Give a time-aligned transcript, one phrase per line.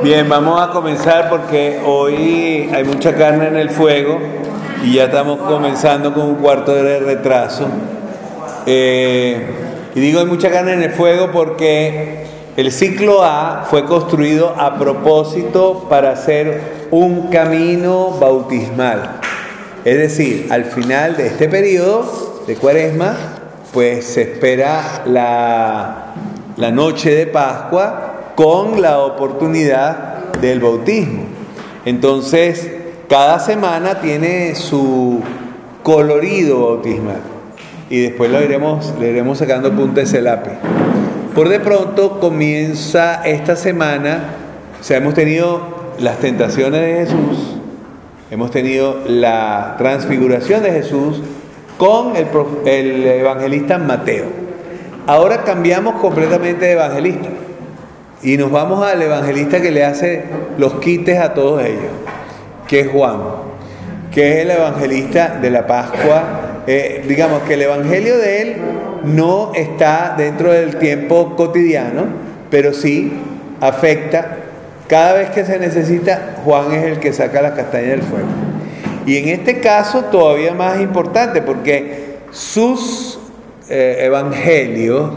[0.00, 4.20] Bien, vamos a comenzar porque hoy hay mucha carne en el fuego
[4.84, 7.66] y ya estamos comenzando con un cuarto de retraso.
[8.64, 9.44] Eh,
[9.96, 12.26] y digo hay mucha carne en el fuego porque
[12.56, 16.60] el ciclo A fue construido a propósito para hacer
[16.92, 19.18] un camino bautismal.
[19.84, 23.16] Es decir, al final de este periodo de cuaresma,
[23.72, 26.14] pues se espera la,
[26.56, 28.07] la noche de Pascua
[28.38, 31.24] con la oportunidad del bautismo.
[31.84, 32.70] Entonces,
[33.08, 35.20] cada semana tiene su
[35.82, 37.20] colorido bautismal
[37.90, 40.52] y después lo iremos, le iremos sacando punta ese lápiz.
[41.34, 44.34] Por de pronto comienza esta semana,
[44.80, 47.56] o sea, hemos tenido las tentaciones de Jesús,
[48.30, 51.22] hemos tenido la transfiguración de Jesús
[51.76, 52.28] con el,
[52.66, 54.26] el evangelista Mateo.
[55.08, 57.30] Ahora cambiamos completamente de evangelista.
[58.22, 60.24] Y nos vamos al evangelista que le hace
[60.58, 61.92] los quites a todos ellos,
[62.66, 63.20] que es Juan,
[64.10, 66.62] que es el evangelista de la Pascua.
[66.66, 68.56] Eh, digamos que el evangelio de él
[69.04, 72.06] no está dentro del tiempo cotidiano,
[72.50, 73.12] pero sí
[73.60, 74.36] afecta.
[74.88, 78.26] Cada vez que se necesita, Juan es el que saca la castaña del fuego.
[79.06, 83.20] Y en este caso todavía más importante, porque sus
[83.68, 85.10] eh, evangelios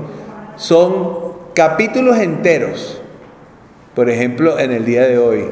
[0.56, 3.02] son capítulos enteros,
[3.96, 5.46] por ejemplo, en el día de hoy,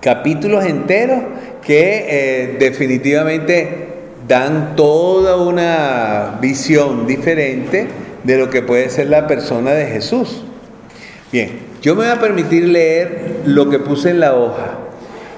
[0.00, 1.20] capítulos enteros
[1.62, 3.88] que eh, definitivamente
[4.28, 7.86] dan toda una visión diferente
[8.24, 10.44] de lo que puede ser la persona de Jesús.
[11.32, 14.78] Bien, yo me voy a permitir leer lo que puse en la hoja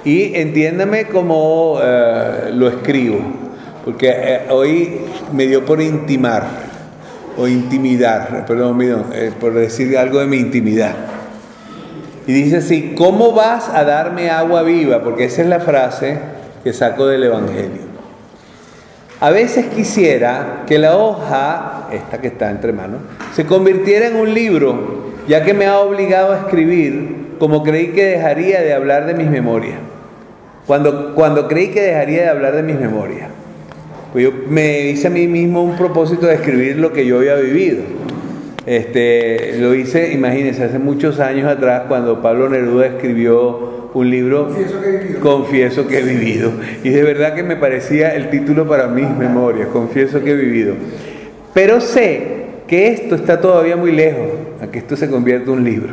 [0.05, 3.19] y entiéndame cómo eh, lo escribo,
[3.84, 4.98] porque eh, hoy
[5.32, 6.73] me dio por intimar
[7.36, 8.80] o intimidar, perdón,
[9.12, 10.94] eh, por decir algo de mi intimidad.
[12.26, 15.02] Y dice así, ¿cómo vas a darme agua viva?
[15.02, 16.18] Porque esa es la frase
[16.62, 17.94] que saco del Evangelio.
[19.20, 23.00] A veces quisiera que la hoja, esta que está entre manos,
[23.34, 28.04] se convirtiera en un libro, ya que me ha obligado a escribir como creí que
[28.04, 29.78] dejaría de hablar de mis memorias.
[30.66, 33.28] Cuando, cuando creí que dejaría de hablar de mis memorias.
[34.14, 37.34] Pues yo me hice a mí mismo un propósito de escribir lo que yo había
[37.34, 37.82] vivido.
[38.64, 44.50] Este, lo hice, imagínense, hace muchos años atrás, cuando Pablo Neruda escribió un libro,
[45.20, 46.53] Confieso que he vivido.
[46.84, 50.76] Y de verdad que me parecía el título para mis memorias, Confieso que he vivido.
[51.53, 52.22] Pero sé
[52.69, 54.28] que esto está todavía muy lejos,
[54.62, 55.92] a que esto se convierta en un libro.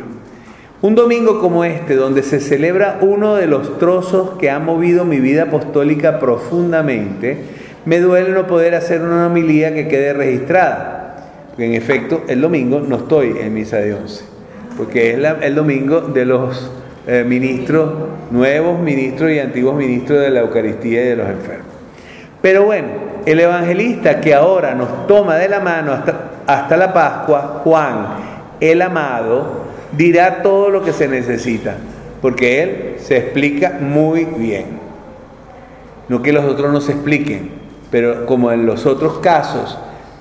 [0.80, 5.18] Un domingo como este, donde se celebra uno de los trozos que ha movido mi
[5.18, 11.16] vida apostólica profundamente, me duele no poder hacer una homilía que quede registrada,
[11.48, 14.24] porque en efecto el domingo no estoy en misa de once,
[14.76, 16.70] porque es el domingo de los
[17.06, 17.90] eh, ministros,
[18.30, 21.66] nuevos ministros y antiguos ministros de la Eucaristía y de los enfermos.
[22.40, 22.88] Pero bueno,
[23.26, 28.06] el evangelista que ahora nos toma de la mano hasta, hasta la Pascua, Juan,
[28.60, 29.62] el amado,
[29.96, 31.76] dirá todo lo que se necesita,
[32.20, 34.80] porque él se explica muy bien.
[36.08, 37.61] No que los otros no se expliquen,
[37.92, 39.76] pero como en los otros casos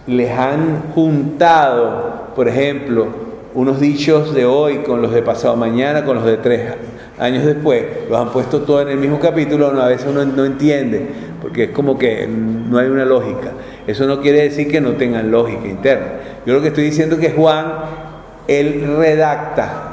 [0.06, 3.08] les han juntado, por ejemplo,
[3.54, 6.74] unos dichos de hoy con los de pasado mañana, con los de tres
[7.18, 11.08] años después, los han puesto todos en el mismo capítulo, a veces uno no entiende,
[11.42, 13.52] porque es como que no hay una lógica.
[13.88, 16.08] Eso no quiere decir que no tengan lógica interna.
[16.46, 17.68] Yo lo que estoy diciendo es que Juan,
[18.50, 19.92] él redacta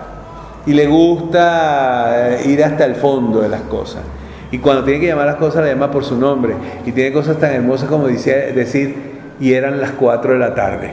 [0.67, 4.03] y le gusta ir hasta el fondo de las cosas.
[4.51, 6.55] Y cuando tiene que llamar las cosas, las llama por su nombre.
[6.87, 8.95] Y tiene cosas tan hermosas como dice, decir,
[9.41, 10.93] y eran las 4 de la tarde.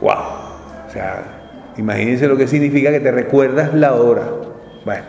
[0.00, 0.12] ¡Wow!
[0.88, 1.22] O sea,
[1.76, 4.22] imagínense lo que significa que te recuerdas la hora.
[4.84, 5.02] Bueno,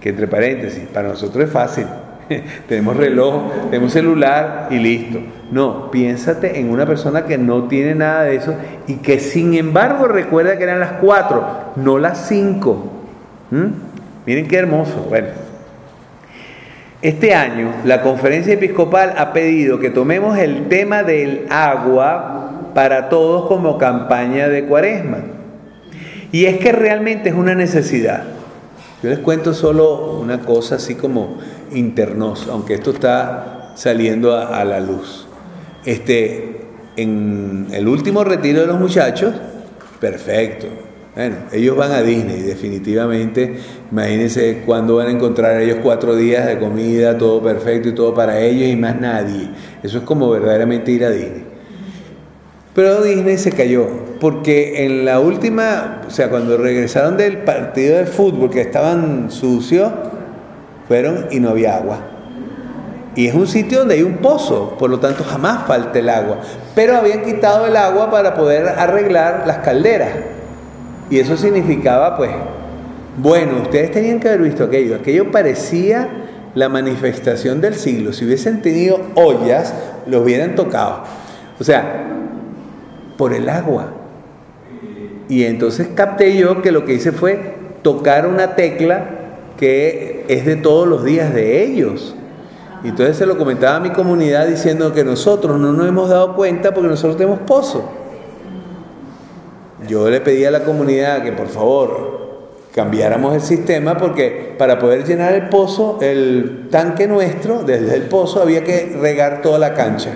[0.00, 1.86] que entre paréntesis, para nosotros es fácil.
[2.68, 5.18] tenemos reloj, tenemos celular y listo.
[5.50, 8.54] No, piénsate en una persona que no tiene nada de eso
[8.86, 11.46] y que sin embargo recuerda que eran las 4,
[11.76, 12.92] no las 5.
[13.50, 13.66] ¿Mm?
[14.26, 15.06] Miren qué hermoso.
[15.08, 15.47] Bueno.
[17.00, 23.46] Este año la conferencia episcopal ha pedido que tomemos el tema del agua para todos
[23.46, 25.18] como campaña de cuaresma.
[26.32, 28.24] Y es que realmente es una necesidad.
[29.00, 31.38] Yo les cuento solo una cosa así como
[31.72, 35.28] internos, aunque esto está saliendo a, la luz.
[35.84, 36.62] Este,
[36.96, 39.34] en el último retiro de los muchachos,
[40.00, 40.66] perfecto,
[41.18, 43.56] bueno, ellos van a Disney, definitivamente.
[43.90, 48.38] Imagínense cuándo van a encontrar ellos cuatro días de comida, todo perfecto y todo para
[48.38, 49.48] ellos y más nadie.
[49.82, 51.44] Eso es como verdaderamente ir a Disney.
[52.72, 53.88] Pero Disney se cayó,
[54.20, 59.90] porque en la última, o sea, cuando regresaron del partido de fútbol que estaban sucios,
[60.86, 61.98] fueron y no había agua.
[63.16, 66.38] Y es un sitio donde hay un pozo, por lo tanto jamás falta el agua.
[66.76, 70.37] Pero habían quitado el agua para poder arreglar las calderas.
[71.10, 72.30] Y eso significaba, pues,
[73.16, 74.96] bueno, ustedes tenían que haber visto aquello.
[74.96, 76.08] Aquello parecía
[76.54, 78.12] la manifestación del siglo.
[78.12, 79.74] Si hubiesen tenido ollas,
[80.06, 81.04] lo hubieran tocado.
[81.58, 82.06] O sea,
[83.16, 83.92] por el agua.
[85.28, 89.10] Y entonces capté yo que lo que hice fue tocar una tecla
[89.58, 92.14] que es de todos los días de ellos.
[92.84, 96.36] Y entonces se lo comentaba a mi comunidad diciendo que nosotros no nos hemos dado
[96.36, 97.90] cuenta porque nosotros tenemos pozo.
[99.88, 102.18] Yo le pedí a la comunidad que por favor
[102.74, 108.42] cambiáramos el sistema porque para poder llenar el pozo, el tanque nuestro, desde el pozo
[108.42, 110.10] había que regar toda la cancha.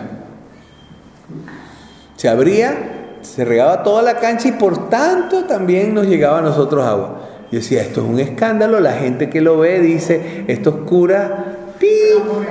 [2.16, 6.84] Se abría, se regaba toda la cancha y por tanto también nos llegaba a nosotros
[6.86, 7.20] agua.
[7.50, 11.30] Yo decía, esto es un escándalo, la gente que lo ve dice, estos curas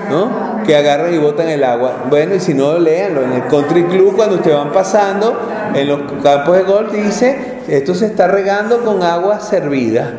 [0.10, 0.64] ¿no?
[0.66, 2.06] Que agarran y botan el agua.
[2.10, 3.24] Bueno, y si no, léanlo.
[3.24, 5.40] En el Country Club, cuando ustedes van pasando,
[5.74, 7.38] en los campos de golf, dice,
[7.68, 10.14] esto se está regando con agua servida,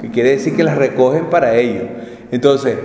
[0.00, 1.82] que quiere decir que las recogen para ello.
[2.30, 2.76] Entonces,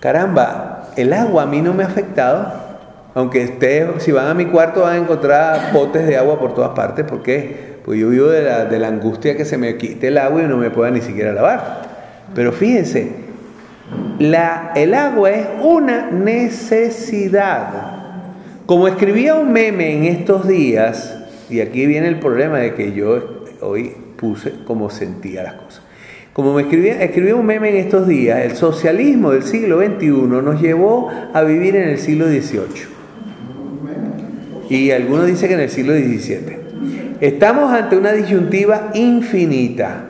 [0.00, 2.66] caramba, el agua a mí no me ha afectado.
[3.14, 6.70] Aunque ustedes, si van a mi cuarto, van a encontrar potes de agua por todas
[6.70, 7.06] partes.
[7.06, 7.76] ¿Por qué?
[7.82, 10.46] Pues yo vivo de la, de la angustia que se me quite el agua y
[10.46, 11.82] no me pueda ni siquiera lavar.
[12.34, 13.25] Pero fíjense,
[14.18, 17.68] el agua es una necesidad.
[18.66, 21.16] Como escribía un meme en estos días,
[21.48, 25.82] y aquí viene el problema de que yo hoy puse como sentía las cosas.
[26.32, 30.60] Como me escribía, escribía un meme en estos días, el socialismo del siglo XXI nos
[30.60, 32.96] llevó a vivir en el siglo XVIII.
[34.68, 36.66] Y algunos dicen que en el siglo XVII.
[37.20, 40.05] Estamos ante una disyuntiva infinita.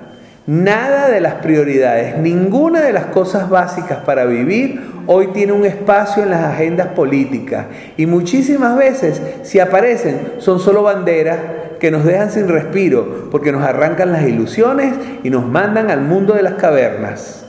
[0.47, 6.23] Nada de las prioridades, ninguna de las cosas básicas para vivir hoy tiene un espacio
[6.23, 7.67] en las agendas políticas
[7.97, 11.39] y muchísimas veces si aparecen son solo banderas
[11.81, 14.95] que nos dejan sin respiro porque nos arrancan las ilusiones
[15.25, 17.45] y nos mandan al mundo de las cavernas.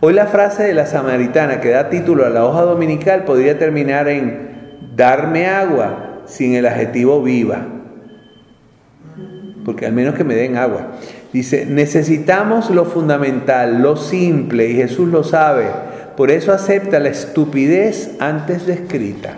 [0.00, 4.08] Hoy la frase de la samaritana que da título a la hoja dominical podría terminar
[4.08, 7.62] en darme agua sin el adjetivo viva,
[9.64, 10.88] porque al menos que me den agua.
[11.34, 15.66] Dice, necesitamos lo fundamental, lo simple, y Jesús lo sabe.
[16.16, 19.34] Por eso acepta la estupidez antes descrita.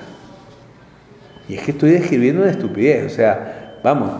[1.48, 3.06] Y es que estoy describiendo una estupidez.
[3.06, 4.10] O sea, vamos,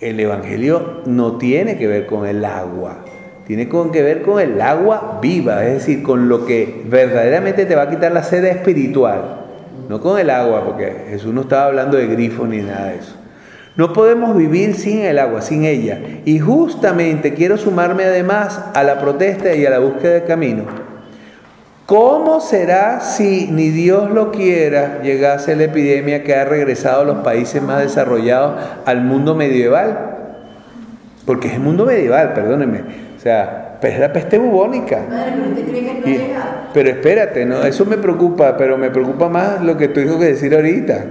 [0.00, 3.04] el Evangelio no tiene que ver con el agua.
[3.48, 7.82] Tiene que ver con el agua viva, es decir, con lo que verdaderamente te va
[7.82, 9.40] a quitar la sed espiritual.
[9.88, 13.23] No con el agua, porque Jesús no estaba hablando de grifo ni nada de eso.
[13.76, 15.98] No podemos vivir sin el agua, sin ella.
[16.24, 20.64] Y justamente quiero sumarme además a la protesta y a la búsqueda de camino.
[21.86, 27.18] ¿Cómo será si ni Dios lo quiera llegase la epidemia que ha regresado a los
[27.18, 28.54] países más desarrollados
[28.86, 30.12] al mundo medieval?
[31.26, 32.80] Porque es el mundo medieval, perdónenme.
[33.16, 35.00] O sea, es la peste bubónica.
[36.72, 37.62] pero espérate, ¿no?
[37.62, 41.04] eso me preocupa, pero me preocupa más lo que tú dijo que decir ahorita.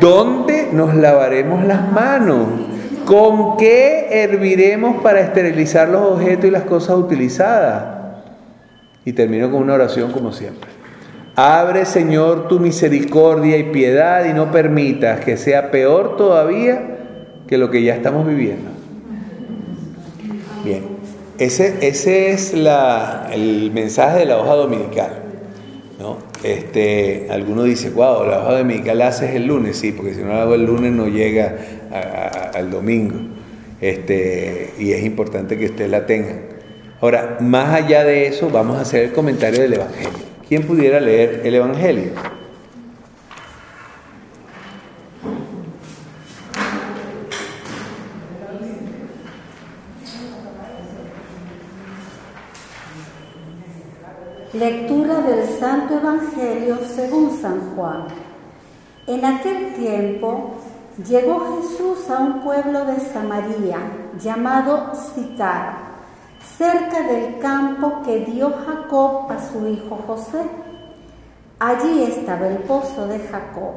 [0.00, 2.46] ¿Dónde nos lavaremos las manos?
[3.04, 7.84] ¿Con qué herviremos para esterilizar los objetos y las cosas utilizadas?
[9.04, 10.68] Y termino con una oración como siempre.
[11.34, 16.98] Abre, Señor, tu misericordia y piedad y no permitas que sea peor todavía
[17.46, 18.70] que lo que ya estamos viviendo.
[20.64, 20.82] Bien,
[21.38, 25.27] ese, ese es la, el mensaje de la hoja dominical.
[26.42, 30.20] Este, alguno dice, wow, la hoja de mi la haces el lunes, sí, porque si
[30.20, 31.56] no la hago el lunes no llega
[32.54, 33.16] al domingo.
[33.80, 36.40] Este, y es importante que ustedes la tengan.
[37.00, 40.28] Ahora, más allá de eso, vamos a hacer el comentario del Evangelio.
[40.48, 42.10] ¿Quién pudiera leer el Evangelio?
[54.54, 54.97] Lectura
[56.94, 58.06] Según San Juan.
[59.06, 60.54] En aquel tiempo
[61.06, 63.78] llegó Jesús a un pueblo de Samaria
[64.20, 65.74] llamado Sicar,
[66.56, 70.42] cerca del campo que dio Jacob a su hijo José.
[71.60, 73.74] Allí estaba el pozo de Jacob.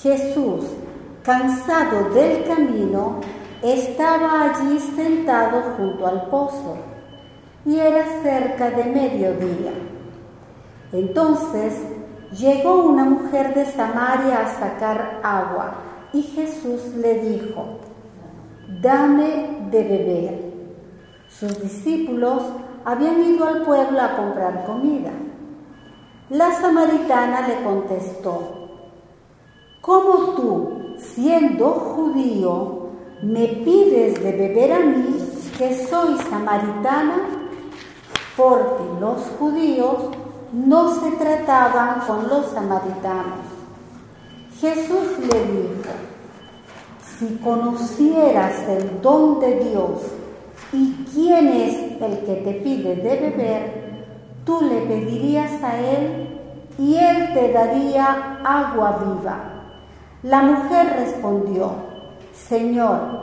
[0.00, 0.66] Jesús,
[1.24, 3.20] cansado del camino,
[3.62, 6.76] estaba allí sentado junto al pozo
[7.66, 9.72] y era cerca de mediodía.
[10.92, 11.74] Entonces
[12.38, 15.74] llegó una mujer de Samaria a sacar agua
[16.12, 17.78] y Jesús le dijo,
[18.80, 20.52] dame de beber.
[21.28, 22.42] Sus discípulos
[22.84, 25.10] habían ido al pueblo a comprar comida.
[26.28, 28.68] La samaritana le contestó,
[29.80, 32.88] ¿cómo tú, siendo judío,
[33.22, 35.16] me pides de beber a mí,
[35.56, 37.16] que soy samaritana?
[38.36, 39.96] Porque los judíos
[40.52, 43.40] no se trataban con los samaritanos.
[44.60, 45.90] Jesús le dijo,
[47.18, 50.02] si conocieras el don de Dios
[50.72, 54.04] y quién es el que te pide de beber,
[54.44, 56.38] tú le pedirías a él
[56.78, 59.38] y él te daría agua viva.
[60.22, 61.72] La mujer respondió,
[62.32, 63.22] Señor,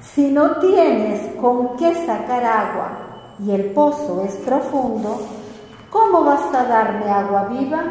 [0.00, 2.90] si no tienes con qué sacar agua
[3.44, 5.20] y el pozo es profundo,
[5.92, 7.84] ¿cómo vas a darme agua viva?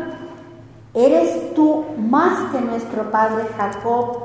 [0.94, 4.24] ¿Eres tú más que nuestro padre Jacob,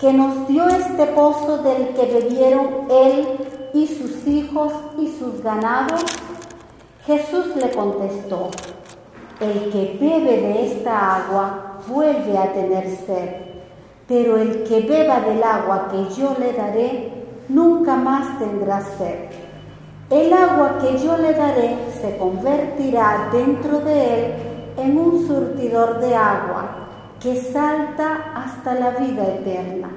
[0.00, 3.26] que nos dio este pozo del que bebieron él
[3.74, 6.04] y sus hijos y sus ganados?
[7.06, 8.50] Jesús le contestó,
[9.40, 13.30] el que bebe de esta agua vuelve a tener sed,
[14.08, 17.12] pero el que beba del agua que yo le daré,
[17.48, 19.47] nunca más tendrá sed.
[20.10, 24.34] El agua que yo le daré se convertirá dentro de él
[24.78, 26.64] en un surtidor de agua
[27.20, 29.90] que salta hasta la vida eterna.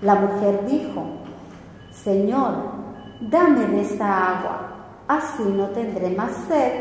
[0.00, 1.04] La mujer dijo,
[1.92, 2.54] Señor,
[3.20, 4.58] dame de esta agua,
[5.06, 6.72] así no tendré más sed,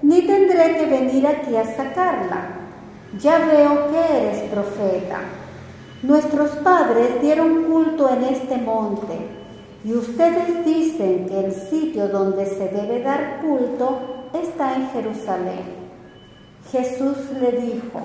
[0.00, 2.56] ni tendré que venir aquí a sacarla.
[3.18, 5.18] Ya veo que eres profeta.
[6.02, 9.41] Nuestros padres dieron culto en este monte
[9.84, 15.82] y ustedes dicen que el sitio donde se debe dar culto está en Jerusalén.
[16.70, 18.00] Jesús le dijo,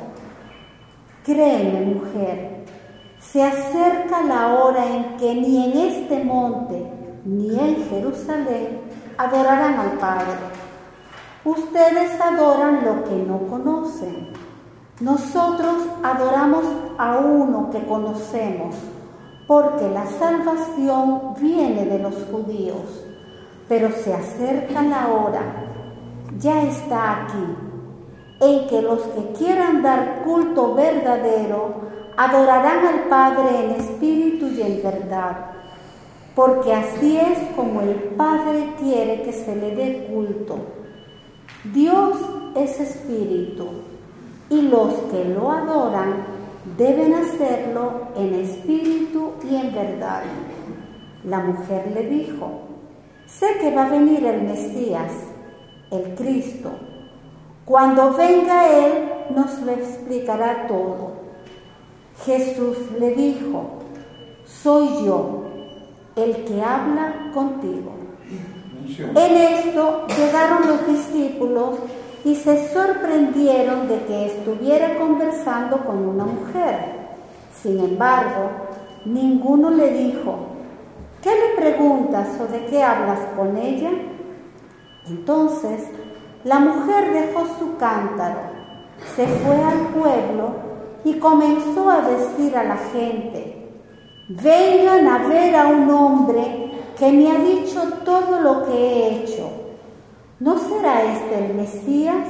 [1.24, 2.66] créeme mujer,
[3.20, 6.92] se acerca la hora en que ni en este monte
[7.26, 8.80] ni en Jerusalén
[9.18, 10.34] adorarán al Padre.
[11.46, 14.30] Ustedes adoran lo que no conocen.
[15.00, 16.66] Nosotros adoramos
[16.98, 18.76] a uno que conocemos
[19.48, 23.06] porque la salvación viene de los judíos,
[23.70, 25.42] pero se acerca la hora,
[26.38, 27.56] ya está aquí,
[28.42, 31.76] en que los que quieran dar culto verdadero
[32.18, 35.52] adorarán al Padre en espíritu y en verdad,
[36.36, 40.58] porque así es como el Padre quiere que se le dé culto.
[41.74, 42.18] Dios
[42.56, 43.70] es espíritu,
[44.50, 46.37] y los que lo adoran
[46.76, 50.24] deben hacerlo en espíritu y en verdad.
[51.24, 52.62] La mujer le dijo,
[53.26, 55.12] sé que va a venir el Mesías,
[55.92, 56.72] el Cristo.
[57.66, 61.18] Cuando venga Él nos lo explicará todo.
[62.26, 63.80] Jesús le dijo,
[64.46, 65.44] soy yo
[66.16, 67.92] el que habla contigo.
[68.88, 71.78] En esto llegaron los discípulos
[72.28, 76.76] y se sorprendieron de que estuviera conversando con una mujer.
[77.62, 78.50] Sin embargo,
[79.06, 80.36] ninguno le dijo,
[81.22, 83.92] ¿qué le preguntas o de qué hablas con ella?
[85.08, 85.84] Entonces,
[86.44, 88.42] la mujer dejó su cántaro,
[89.16, 90.50] se fue al pueblo
[91.06, 93.70] y comenzó a decir a la gente,
[94.28, 99.67] vengan a ver a un hombre que me ha dicho todo lo que he hecho.
[100.40, 102.28] ¿No será este el Mesías?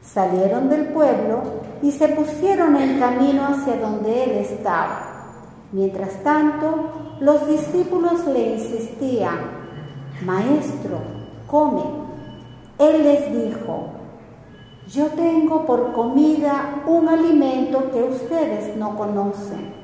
[0.00, 1.42] Salieron del pueblo
[1.82, 5.10] y se pusieron en camino hacia donde él estaba.
[5.72, 9.38] Mientras tanto, los discípulos le insistían,
[10.24, 10.98] Maestro,
[11.48, 11.82] come.
[12.78, 13.88] Él les dijo,
[14.86, 19.74] yo tengo por comida un alimento que ustedes no conocen.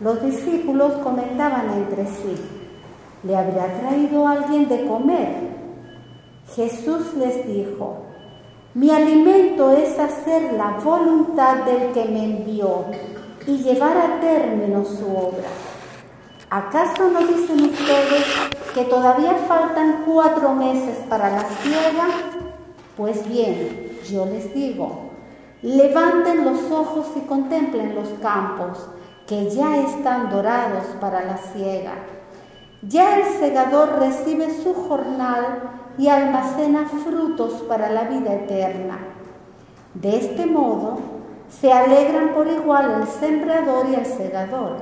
[0.00, 2.34] Los discípulos comentaban entre sí,
[3.22, 5.57] ¿le habrá traído alguien de comer?
[6.54, 8.04] Jesús les dijo,
[8.74, 12.84] mi alimento es hacer la voluntad del que me envió
[13.46, 15.48] y llevar a término su obra.
[16.50, 18.24] ¿Acaso no dicen ustedes
[18.74, 22.06] que todavía faltan cuatro meses para la siega?
[22.96, 25.10] Pues bien, yo les digo,
[25.62, 28.88] levanten los ojos y contemplen los campos,
[29.26, 31.92] que ya están dorados para la siega.
[32.82, 38.98] Ya el segador recibe su jornal y almacena frutos para la vida eterna.
[39.94, 40.98] De este modo,
[41.48, 44.76] se alegran por igual el sembrador y el segador.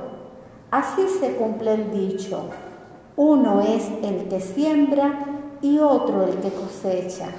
[0.69, 2.49] Así se cumple el dicho,
[3.15, 5.19] uno es el que siembra
[5.61, 7.29] y otro el que cosecha.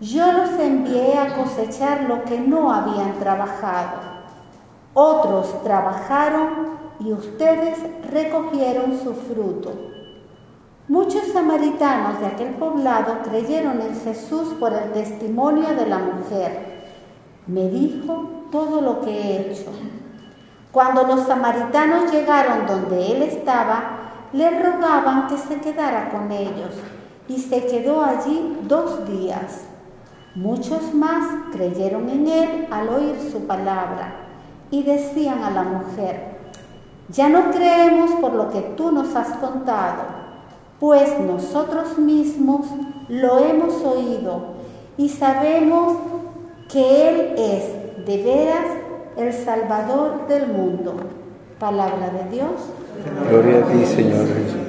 [0.00, 4.00] Yo los envié a cosechar lo que no habían trabajado.
[4.94, 7.78] Otros trabajaron y ustedes
[8.10, 9.72] recogieron su fruto.
[10.88, 16.78] Muchos samaritanos de aquel poblado creyeron en Jesús por el testimonio de la mujer.
[17.46, 19.70] Me dijo todo lo que he hecho.
[20.72, 26.74] Cuando los samaritanos llegaron donde él estaba, le rogaban que se quedara con ellos
[27.28, 29.64] y se quedó allí dos días.
[30.34, 34.14] Muchos más creyeron en él al oír su palabra
[34.70, 36.37] y decían a la mujer,
[37.08, 40.02] ya no creemos por lo que tú nos has contado,
[40.78, 42.66] pues nosotros mismos
[43.08, 44.58] lo hemos oído
[44.96, 45.96] y sabemos
[46.70, 48.66] que Él es de veras
[49.16, 50.94] el Salvador del mundo.
[51.58, 52.50] Palabra de Dios.
[53.28, 54.68] Gloria a ti, Señor Jesús.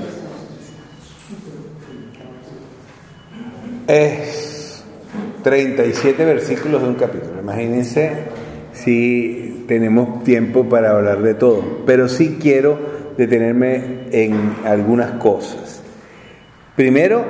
[3.87, 4.83] Es
[5.43, 7.41] 37 versículos de un capítulo.
[7.41, 8.25] Imagínense
[8.73, 12.79] si tenemos tiempo para hablar de todo, pero sí quiero
[13.17, 15.83] detenerme en algunas cosas.
[16.75, 17.23] Primero,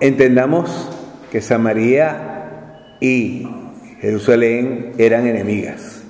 [0.00, 0.90] entendamos
[1.30, 3.46] que Samaria y
[4.00, 6.02] Jerusalén eran enemigas.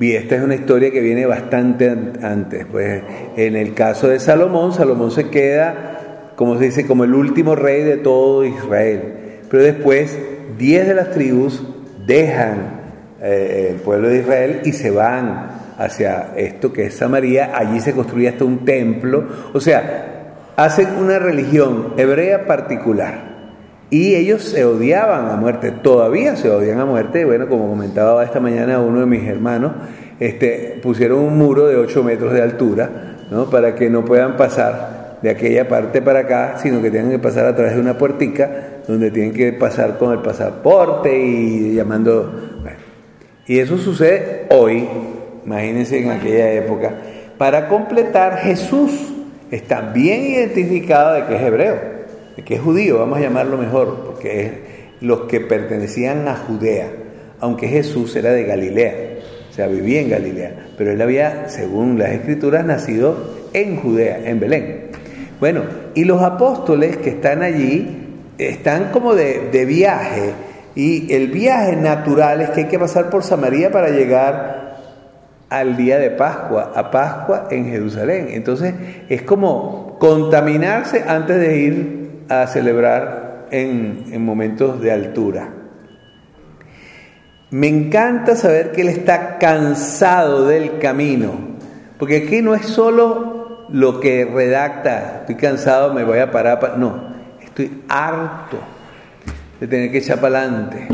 [0.00, 1.88] Y esta es una historia que viene bastante
[2.20, 2.66] antes.
[2.66, 3.02] Pues
[3.36, 7.84] en el caso de Salomón, Salomón se queda, como se dice, como el último rey
[7.84, 9.42] de todo Israel.
[9.48, 10.18] Pero después,
[10.58, 11.62] diez de las tribus
[12.04, 12.75] dejan
[13.20, 17.52] eh, el pueblo de Israel y se van hacia esto que es Samaria.
[17.54, 19.24] Allí se construye hasta un templo.
[19.52, 20.16] O sea,
[20.56, 23.36] hacen una religión hebrea particular.
[23.88, 27.24] Y ellos se odiaban a muerte, todavía se odian a muerte.
[27.24, 29.72] Bueno, como comentaba esta mañana uno de mis hermanos,
[30.18, 33.48] este, pusieron un muro de 8 metros de altura ¿no?
[33.48, 37.46] para que no puedan pasar de aquella parte para acá, sino que tengan que pasar
[37.46, 38.50] a través de una puertica
[38.88, 42.45] donde tienen que pasar con el pasaporte y llamando.
[43.46, 44.88] Y eso sucede hoy,
[45.44, 46.94] imagínense en aquella época.
[47.38, 48.92] Para completar, Jesús
[49.50, 51.96] está bien identificado de que es hebreo
[52.44, 54.52] que es judío, vamos a llamarlo mejor, porque es
[55.00, 56.88] los que pertenecían a Judea,
[57.40, 58.94] aunque Jesús era de Galilea,
[59.50, 64.40] o sea, vivía en Galilea, pero él había, según las escrituras, nacido en Judea, en
[64.40, 64.86] Belén.
[65.40, 65.62] Bueno,
[65.94, 67.88] y los apóstoles que están allí
[68.38, 70.32] están como de, de viaje,
[70.76, 74.76] y el viaje natural es que hay que pasar por Samaria para llegar
[75.48, 78.28] al día de Pascua, a Pascua en Jerusalén.
[78.30, 78.74] Entonces
[79.08, 85.48] es como contaminarse antes de ir a celebrar en, momentos de altura.
[87.50, 91.32] Me encanta saber que Él está cansado del camino,
[91.98, 97.14] porque aquí no es solo lo que redacta, estoy cansado, me voy a parar, no,
[97.40, 98.75] estoy harto
[99.60, 100.88] de tener que echar para adelante,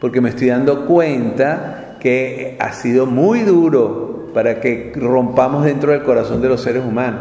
[0.00, 6.02] porque me estoy dando cuenta que ha sido muy duro para que rompamos dentro del
[6.02, 7.20] corazón de los seres humanos.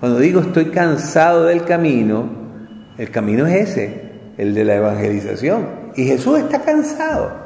[0.00, 2.28] Cuando digo estoy cansado del camino,
[2.98, 4.02] el camino es ese,
[4.38, 5.66] el de la evangelización.
[5.96, 7.44] Y Jesús está cansado.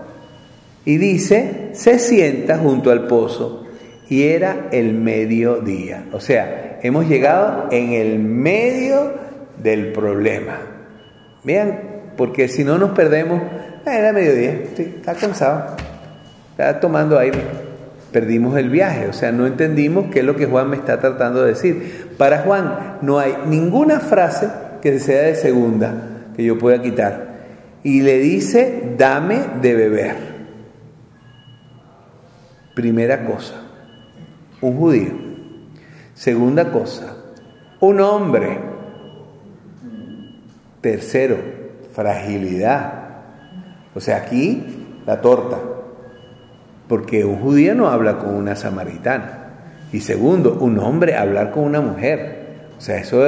[0.84, 3.64] Y dice, se sienta junto al pozo.
[4.08, 6.06] Y era el mediodía.
[6.12, 9.12] O sea, hemos llegado en el medio
[9.62, 10.58] del problema.
[11.44, 11.87] Vean,
[12.18, 13.40] porque si no nos perdemos,
[13.86, 15.76] ah, era mediodía, está cansado,
[16.50, 17.38] está tomando aire.
[18.10, 21.44] Perdimos el viaje, o sea, no entendimos qué es lo que Juan me está tratando
[21.44, 22.14] de decir.
[22.18, 24.48] Para Juan no hay ninguna frase
[24.82, 25.94] que sea de segunda,
[26.34, 27.28] que yo pueda quitar.
[27.84, 30.16] Y le dice, dame de beber.
[32.74, 33.62] Primera cosa,
[34.60, 35.12] un judío.
[36.14, 37.14] Segunda cosa,
[37.78, 38.58] un hombre.
[40.80, 41.57] Tercero,
[41.98, 42.92] fragilidad.
[43.92, 45.58] O sea, aquí la torta.
[46.86, 49.48] Porque un judío no habla con una samaritana.
[49.92, 52.68] Y segundo, un hombre hablar con una mujer.
[52.78, 53.26] O sea, eso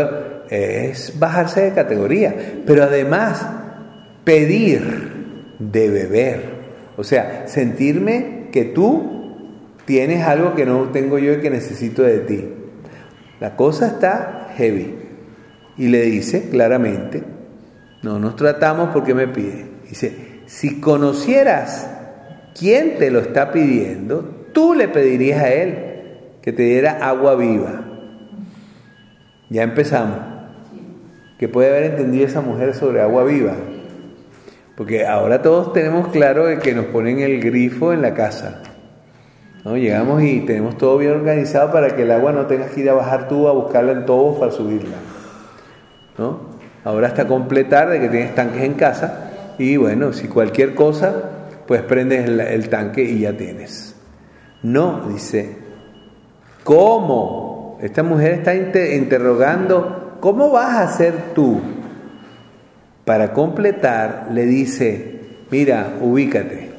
[0.48, 2.32] es bajarse de categoría,
[2.64, 3.44] pero además
[4.22, 6.42] pedir de beber,
[6.96, 9.48] o sea, sentirme que tú
[9.84, 12.48] tienes algo que no tengo yo y que necesito de ti.
[13.40, 14.94] La cosa está heavy.
[15.76, 17.22] Y le dice claramente,
[18.02, 19.66] no nos tratamos porque me pide.
[19.88, 21.90] Dice, si conocieras
[22.58, 25.78] quién te lo está pidiendo, tú le pedirías a él
[26.42, 27.84] que te diera agua viva.
[29.50, 30.18] Ya empezamos
[31.38, 33.54] que puede haber entendido esa mujer sobre agua viva.
[34.76, 38.62] Porque ahora todos tenemos claro que nos ponen el grifo en la casa.
[39.64, 39.76] ¿no?
[39.76, 42.94] Llegamos y tenemos todo bien organizado para que el agua no tengas que ir a
[42.94, 44.96] bajar tú a buscarla en todos para subirla.
[46.16, 46.49] ¿no?
[46.84, 51.14] Ahora hasta completar de que tienes tanques en casa, y bueno, si cualquier cosa,
[51.66, 53.94] pues prendes el, tanque y ya tienes.
[54.62, 55.56] No, dice,
[56.64, 57.78] ¿cómo?
[57.82, 61.60] Esta mujer está interrogando, ¿cómo vas a hacer tú?
[63.04, 66.70] Para completar, le dice, mira, ubícate.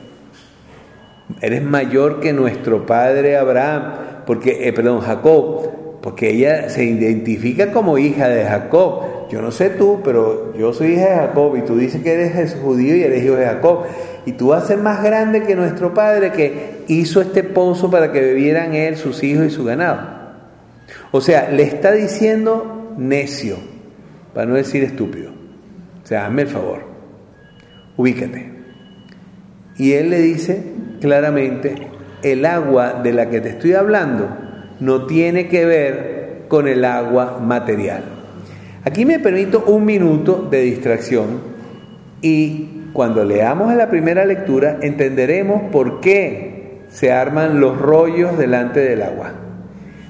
[1.39, 3.93] Eres mayor que nuestro padre Abraham,
[4.25, 9.03] porque, eh, perdón, Jacob, porque ella se identifica como hija de Jacob.
[9.31, 12.53] Yo no sé tú, pero yo soy hija de Jacob y tú dices que eres
[12.61, 13.85] judío y eres hijo de Jacob.
[14.25, 18.11] Y tú vas a ser más grande que nuestro padre que hizo este pozo para
[18.11, 20.01] que bebieran él, sus hijos y su ganado.
[21.11, 23.55] O sea, le está diciendo necio,
[24.33, 25.31] para no decir estúpido.
[26.03, 26.81] O sea, hazme el favor,
[27.95, 28.51] ubícate.
[29.77, 30.61] Y él le dice
[30.99, 31.87] claramente,
[32.21, 34.27] el agua de la que te estoy hablando
[34.81, 38.20] no tiene que ver con el agua material.
[38.83, 41.39] Aquí me permito un minuto de distracción
[42.21, 49.03] y cuando leamos la primera lectura entenderemos por qué se arman los rollos delante del
[49.03, 49.33] agua.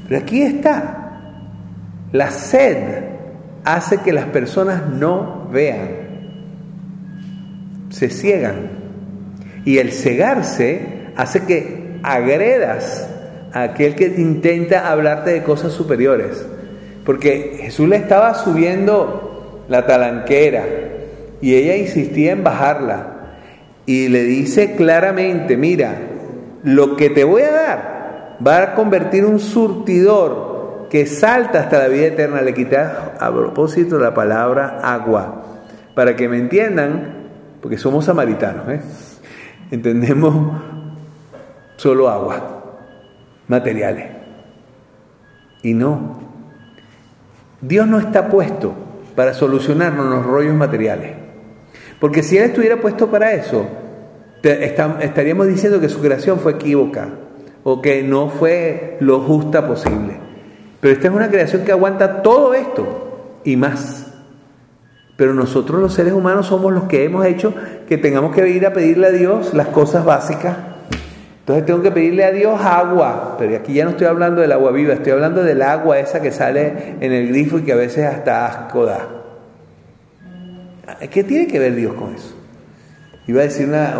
[0.08, 1.20] Pero aquí está,
[2.12, 2.78] la sed
[3.66, 5.90] hace que las personas no vean,
[7.90, 8.82] se ciegan.
[9.66, 13.08] Y el cegarse hace que agredas
[13.54, 16.46] a aquel que intenta hablarte de cosas superiores.
[17.12, 20.64] Porque Jesús le estaba subiendo la talanquera
[21.42, 23.08] y ella insistía en bajarla.
[23.86, 25.94] Y le dice claramente, mira,
[26.64, 31.90] lo que te voy a dar va a convertir un surtidor que salta hasta la
[31.90, 32.42] vida eterna.
[32.42, 35.44] Le quité a propósito la palabra agua,
[35.94, 37.28] para que me entiendan,
[37.62, 38.80] porque somos samaritanos, ¿eh?
[39.70, 40.62] entendemos
[41.76, 42.80] solo agua,
[43.50, 44.06] materiales.
[45.62, 46.31] Y no,
[47.62, 48.74] Dios no está puesto
[49.16, 51.14] para solucionarnos los rollos materiales.
[52.00, 53.68] Porque si Él estuviera puesto para eso,
[54.42, 57.10] estaríamos diciendo que su creación fue equívoca
[57.64, 60.18] o que no fue lo justa posible.
[60.80, 64.08] Pero esta es una creación que aguanta todo esto y más.
[65.16, 67.54] Pero nosotros los seres humanos somos los que hemos hecho
[67.88, 70.58] que tengamos que ir a pedirle a Dios las cosas básicas.
[71.42, 74.72] Entonces tengo que pedirle a Dios agua, pero aquí ya no estoy hablando del agua
[74.72, 78.06] viva, estoy hablando del agua esa que sale en el grifo y que a veces
[78.06, 79.08] hasta asco da.
[81.10, 82.36] ¿Qué tiene que ver Dios con eso?
[83.26, 83.98] Iba a decir una,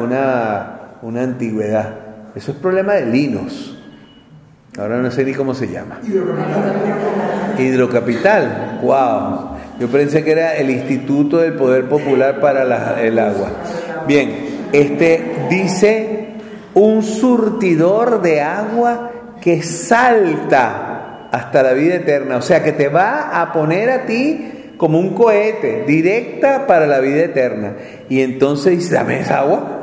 [1.02, 1.96] una, antigüedad.
[2.36, 3.76] Eso es problema de linos.
[4.78, 6.00] Ahora no sé ni cómo se llama.
[6.04, 7.60] Hidrocapital.
[7.60, 8.80] Hidrocapital.
[8.84, 9.50] Wow.
[9.80, 13.50] Yo pensé que era el Instituto del Poder Popular para el agua.
[14.08, 16.21] Bien, este dice
[16.74, 22.38] un surtidor de agua que salta hasta la vida eterna.
[22.38, 27.00] O sea, que te va a poner a ti como un cohete, directa para la
[27.00, 27.74] vida eterna.
[28.10, 29.80] Y entonces dice, dame esa agua.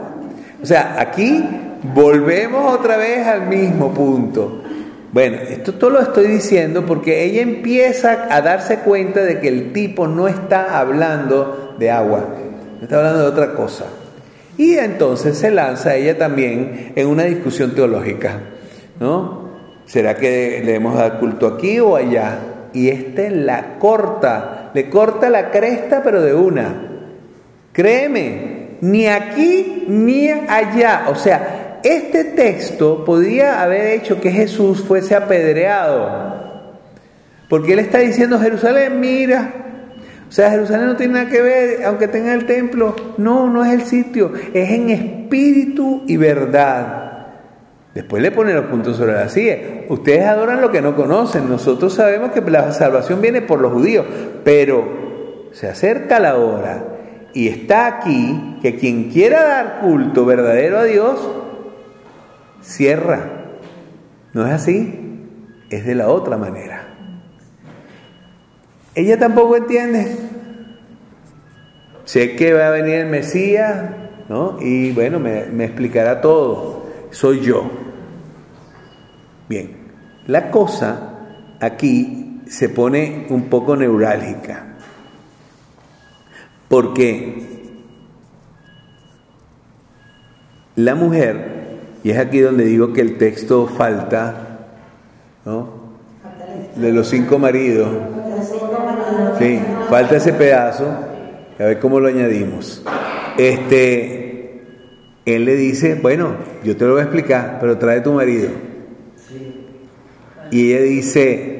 [0.63, 1.45] O sea, aquí
[1.95, 4.63] volvemos otra vez al mismo punto.
[5.13, 9.73] Bueno, esto todo lo estoy diciendo porque ella empieza a darse cuenta de que el
[9.73, 12.27] tipo no está hablando de agua,
[12.83, 13.85] está hablando de otra cosa.
[14.59, 18.41] Y entonces se lanza ella también en una discusión teológica,
[19.01, 19.49] ¿no?
[19.87, 22.41] ¿Será que le hemos dado culto aquí o allá?
[22.75, 26.75] Y este la corta le corta la cresta pero de una.
[27.73, 31.07] Créeme, ni aquí ni allá.
[31.09, 36.29] O sea, este texto podría haber hecho que Jesús fuese apedreado.
[37.49, 39.68] Porque él está diciendo, Jerusalén, mira.
[40.29, 42.95] O sea, Jerusalén no tiene nada que ver, aunque tenga el templo.
[43.17, 44.33] No, no es el sitio.
[44.53, 47.09] Es en espíritu y verdad.
[47.95, 49.57] Después le pone los puntos sobre la silla.
[49.89, 51.49] Ustedes adoran lo que no conocen.
[51.49, 54.05] Nosotros sabemos que la salvación viene por los judíos,
[54.45, 56.85] pero se acerca la hora
[57.33, 61.19] y está aquí que quien quiera dar culto verdadero a Dios,
[62.63, 63.21] cierra.
[64.33, 65.25] ¿No es así?
[65.71, 66.78] Es de la otra manera.
[68.99, 70.17] Ella tampoco entiende.
[72.05, 73.91] Sé que va a venir el Mesías,
[74.29, 74.57] ¿no?
[74.61, 76.87] Y bueno, me, me explicará todo.
[77.13, 77.71] Soy yo.
[79.49, 79.71] Bien,
[80.27, 81.15] la cosa
[81.61, 84.65] aquí se pone un poco neurálgica,
[86.67, 87.71] porque
[90.75, 94.67] la mujer, y es aquí donde digo que el texto falta,
[95.45, 95.69] ¿no?
[96.75, 97.89] De los cinco maridos.
[99.39, 100.87] Sí, falta ese pedazo,
[101.59, 102.83] a ver cómo lo añadimos.
[103.37, 104.63] Este,
[105.25, 108.49] él le dice, bueno, yo te lo voy a explicar, pero trae tu marido.
[110.51, 111.58] Y ella dice,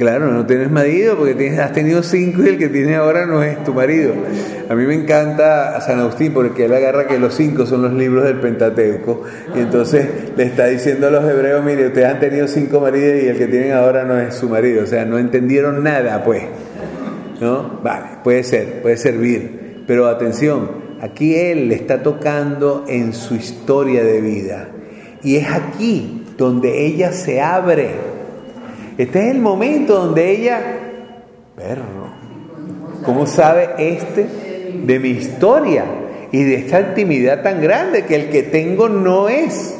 [0.00, 3.62] Claro, no tienes marido porque has tenido cinco y el que tienes ahora no es
[3.64, 4.14] tu marido.
[4.70, 7.92] A mí me encanta a San Agustín porque él agarra que los cinco son los
[7.92, 12.48] libros del Pentateuco y entonces le está diciendo a los hebreos, mire, ustedes han tenido
[12.48, 14.84] cinco maridos y el que tienen ahora no es su marido.
[14.84, 16.44] O sea, no entendieron nada, pues.
[17.38, 17.80] ¿No?
[17.82, 19.84] Vale, puede ser, puede servir.
[19.86, 20.70] Pero atención,
[21.02, 24.68] aquí él le está tocando en su historia de vida.
[25.22, 27.90] Y es aquí donde ella se abre
[29.02, 30.60] este es el momento donde ella,
[31.56, 31.82] perro,
[33.02, 34.26] ¿cómo sabe este
[34.84, 35.84] de mi historia
[36.30, 39.78] y de esta intimidad tan grande que el que tengo no es?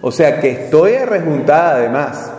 [0.00, 2.32] O sea, que estoy arrejuntada además.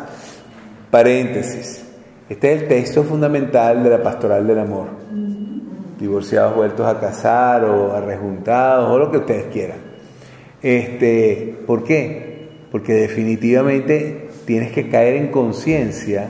[0.92, 1.84] Paréntesis.
[2.28, 4.88] Este es el texto fundamental de la pastoral del amor.
[5.98, 9.78] Divorciados vueltos a casar o arrejuntados o lo que ustedes quieran.
[10.62, 12.50] Este, ¿Por qué?
[12.70, 16.30] Porque definitivamente tienes que caer en conciencia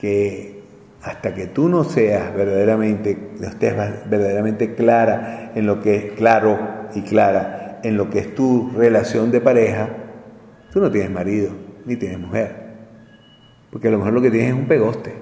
[0.00, 0.60] que
[1.00, 3.74] hasta que tú no seas verdaderamente, estés
[4.10, 6.58] verdaderamente clara en lo que es claro
[6.94, 9.88] y clara en lo que es tu relación de pareja,
[10.72, 11.52] tú no tienes marido
[11.84, 12.56] ni tienes mujer.
[13.70, 15.14] Porque a lo mejor lo que tienes es un pegoste.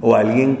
[0.00, 0.58] O alguien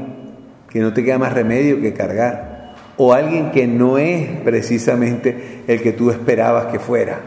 [0.68, 2.74] que no te queda más remedio que cargar.
[2.96, 7.18] O alguien que no es precisamente el que tú esperabas que fuera.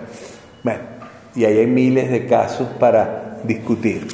[0.64, 0.93] Bueno,
[1.36, 4.08] y ahí hay miles de casos para discutir.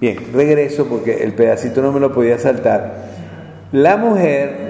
[0.00, 3.06] Bien, regreso porque el pedacito no me lo podía saltar.
[3.72, 4.66] La mujer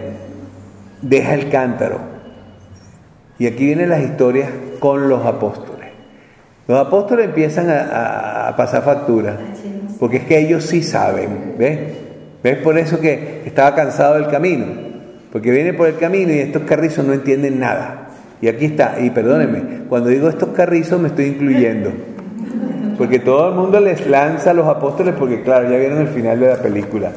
[1.03, 1.99] deja el cántaro.
[3.39, 4.49] Y aquí vienen las historias
[4.81, 5.89] con los apóstoles.
[6.69, 9.37] Los apóstoles empiezan a, pasar factura,
[10.01, 11.79] porque es que ellos sí saben, ¿ves?
[12.43, 14.67] ¿Ves por eso que estaba cansado del camino?
[15.31, 18.06] Porque viene por el camino y estos carrizos no entienden nada.
[18.41, 21.91] Y aquí está, y perdónenme, cuando digo estos carrizos me estoy incluyendo.
[22.99, 26.41] Porque todo el mundo les lanza a los apóstoles porque claro, ya vieron el final
[26.41, 27.13] de la película.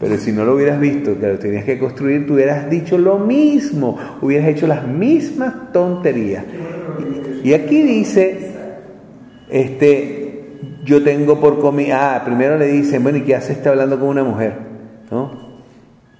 [0.00, 3.18] Pero si no lo hubieras visto, que lo tenías que construir, tú hubieras dicho lo
[3.18, 6.44] mismo, hubieras hecho las mismas tonterías.
[7.44, 8.52] Y aquí dice,
[9.50, 13.98] este, yo tengo por comida, ah, primero le dicen, bueno, ¿y qué hace está hablando
[13.98, 14.54] con una mujer?
[15.10, 15.50] ¿No?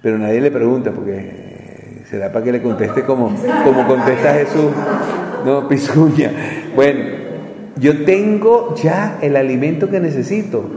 [0.01, 1.40] Pero nadie le pregunta porque
[2.11, 4.69] ¿Será para que le conteste como, como contesta Jesús?
[5.45, 6.29] No, pisuña.
[6.75, 6.99] Bueno,
[7.77, 10.69] yo tengo ya el alimento que necesito.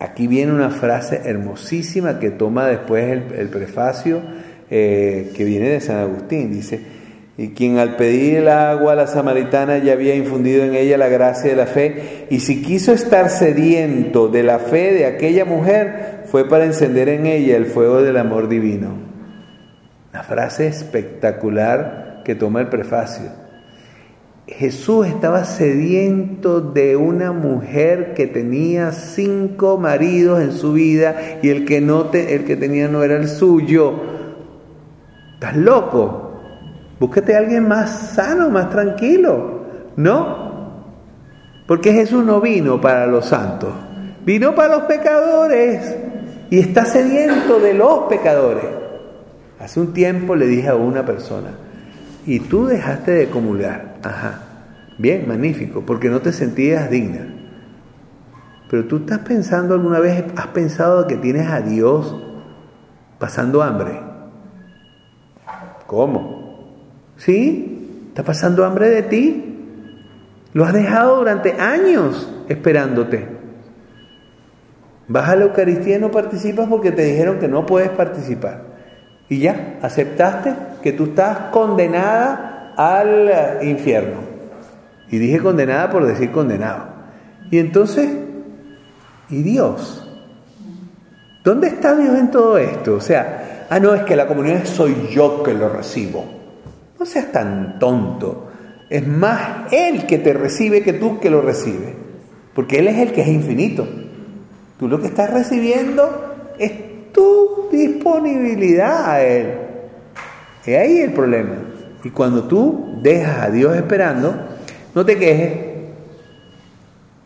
[0.00, 4.22] Aquí viene una frase hermosísima que toma después el, prefacio
[4.70, 6.50] eh, que viene de San Agustín.
[6.50, 6.80] Dice,
[7.36, 11.08] y quien al pedir el agua a la samaritana ya había infundido en ella la
[11.08, 16.22] gracia de la fe, y si quiso estar sediento de la fe de aquella mujer,
[16.24, 19.11] fue para encender en ella el fuego del amor divino.
[20.12, 23.30] Una frase espectacular que toma el prefacio.
[24.46, 31.64] Jesús estaba sediento de una mujer que tenía cinco maridos en su vida y el
[31.64, 33.94] que, no el que tenía no era el suyo.
[35.34, 36.40] ¿Estás loco?
[37.00, 39.62] Búsquete a alguien más sano, más tranquilo.
[39.96, 40.52] ¿No?
[41.66, 43.70] Porque Jesús no vino para los santos,
[44.26, 45.96] vino para los pecadores
[46.50, 48.81] y está sediento de los pecadores.
[49.62, 51.50] Hace un tiempo le dije a una persona,
[52.26, 53.94] y tú dejaste de comulgar.
[54.02, 54.40] Ajá.
[54.98, 57.28] Bien, magnífico, porque no te sentías digna.
[58.68, 62.20] Pero tú estás pensando alguna vez, has pensado que tienes a Dios
[63.20, 64.00] pasando hambre.
[65.86, 66.72] ¿Cómo?
[67.16, 68.06] ¿Sí?
[68.08, 69.58] ¿Está pasando hambre de ti?
[70.54, 73.28] Lo has dejado durante años esperándote.
[75.06, 78.71] Vas a la Eucaristía y no participas porque te dijeron que no puedes participar.
[79.32, 84.18] Y ya, aceptaste que tú estás condenada al infierno.
[85.10, 86.84] Y dije condenada por decir condenado.
[87.50, 88.10] Y entonces,
[89.30, 90.06] ¿y Dios?
[91.42, 92.96] ¿Dónde está Dios en todo esto?
[92.96, 96.26] O sea, ah, no, es que la comunión soy yo que lo recibo.
[97.00, 98.50] No seas tan tonto.
[98.90, 101.94] Es más Él que te recibe que tú que lo recibes.
[102.52, 103.88] Porque Él es el que es infinito.
[104.78, 109.54] Tú lo que estás recibiendo es tu disponibilidad a Él.
[110.64, 111.54] Es ahí el problema.
[112.04, 114.34] Y cuando tú dejas a Dios esperando,
[114.94, 115.52] no te quejes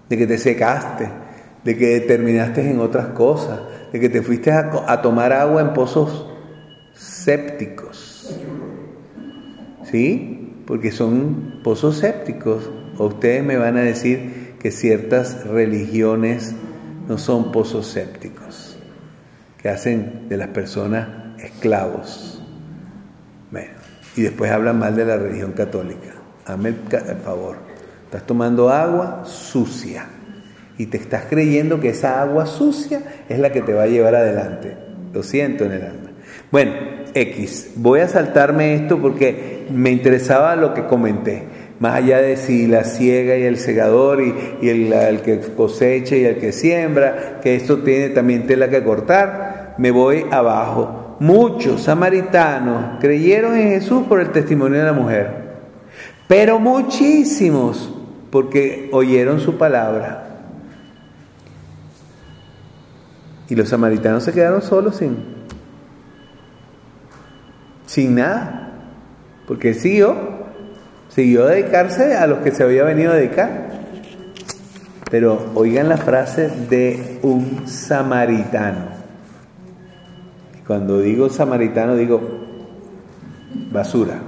[0.09, 1.09] de que te secaste,
[1.65, 3.61] de que terminaste en otras cosas,
[3.93, 6.27] de que te fuiste a, tomar agua en pozos
[6.95, 8.39] sépticos.
[9.91, 10.63] ¿Sí?
[10.67, 12.71] Porque son pozos sépticos.
[12.99, 16.55] O ustedes me van a decir que ciertas religiones
[17.09, 18.66] no son pozos sépticos
[19.59, 22.43] que hacen de las personas esclavos.
[23.51, 23.73] Bueno,
[24.17, 26.15] y después hablan mal de la religión católica.
[26.47, 27.57] Hazme el favor.
[28.05, 30.07] Estás tomando agua sucia.
[30.79, 34.15] y te estás creyendo que esa agua sucia es la que te va a llevar
[34.15, 34.77] adelante.
[35.13, 36.11] Lo siento en el alma.
[36.53, 36.73] Bueno,
[37.15, 41.45] X, voy a saltarme esto porque me interesaba lo que comenté.
[41.79, 46.25] Más allá de si la ciega y el segador y, el, el, que cosecha y
[46.25, 49.46] el que siembra, que esto tiene también tela que cortar,
[49.79, 51.17] me voy abajo.
[51.19, 55.57] Muchos samaritanos creyeron en Jesús por el testimonio de la mujer,
[56.29, 57.93] pero muchísimos
[58.31, 60.25] porque oyeron su palabra.
[63.49, 65.17] Y los samaritanos se quedaron solos sin,
[67.87, 68.73] sin nada,
[69.47, 70.17] porque siguió,
[71.09, 73.67] siguió a dedicarse a los que se había venido a dedicar.
[75.11, 78.96] Pero oigan la frase de un samaritano.
[80.67, 82.21] Cuando digo samaritano digo
[83.71, 84.21] basura.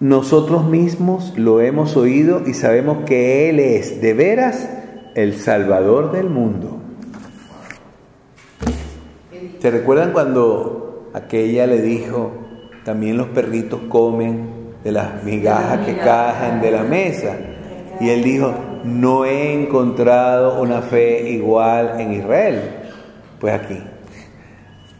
[0.00, 4.68] Nosotros mismos lo hemos oído y sabemos que Él es de veras
[5.14, 6.76] el Salvador del mundo.
[9.60, 12.32] ¿Se recuerdan cuando aquella le dijo,
[12.84, 17.34] también los perritos comen de las migajas que caen de la mesa?
[17.98, 22.75] Y él dijo, no he encontrado una fe igual en Israel.
[23.40, 23.78] Pues aquí,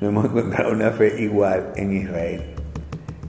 [0.01, 2.43] no hemos encontrado una fe igual en Israel.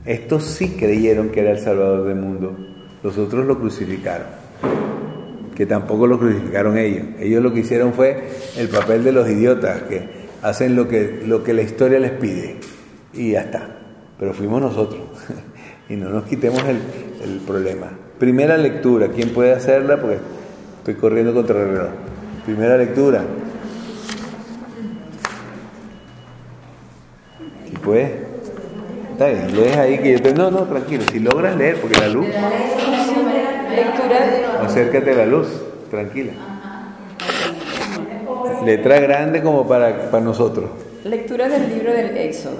[0.05, 2.57] Estos sí creyeron que era el Salvador del mundo,
[3.03, 4.47] los otros lo crucificaron
[5.57, 7.03] que tampoco lo crucificaron ellos.
[7.19, 10.07] Ellos lo que hicieron fue el papel de los idiotas, que
[10.43, 12.57] hacen lo que, lo que la historia les pide.
[13.11, 13.67] Y ya está.
[14.19, 15.01] Pero fuimos nosotros.
[15.89, 16.77] y no nos quitemos el,
[17.23, 17.89] el, problema.
[18.19, 19.99] Primera lectura, ¿quién puede hacerla?
[19.99, 20.19] Porque
[20.77, 21.89] estoy corriendo contra el reloj.
[22.45, 23.23] Primera lectura.
[27.87, 28.11] Si puedes.
[29.13, 32.27] Está bien, lees ahí que No, no, tranquilo, si logras leer, porque la luz.
[34.61, 35.47] Acércate a la luz,
[35.89, 36.33] tranquila.
[38.65, 40.69] Letra grande como para, para nosotros.
[41.05, 42.57] Lectura del libro del Éxodo.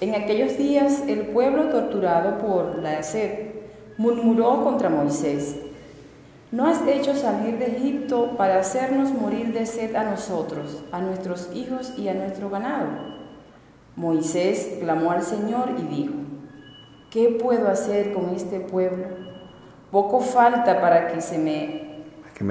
[0.00, 3.50] En aquellos días el pueblo torturado por la sed
[3.98, 5.56] murmuró contra Moisés.
[6.52, 11.50] ¿No has hecho salir de Egipto para hacernos morir de sed a nosotros, a nuestros
[11.54, 13.19] hijos y a nuestro ganado?
[14.00, 16.14] Moisés clamó al Señor y dijo,
[17.10, 19.04] ¿qué puedo hacer con este pueblo?
[19.90, 21.98] Poco falta para que se me,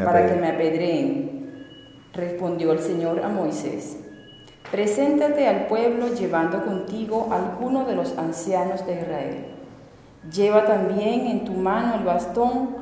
[0.05, 1.65] para que me apedreen,
[2.13, 3.97] respondió el Señor a Moisés.
[4.69, 9.45] Preséntate al pueblo llevando contigo a alguno de los ancianos de Israel.
[10.31, 12.75] Lleva también en tu mano el bastón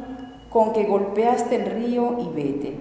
[0.50, 2.76] con que golpeaste el río y vete,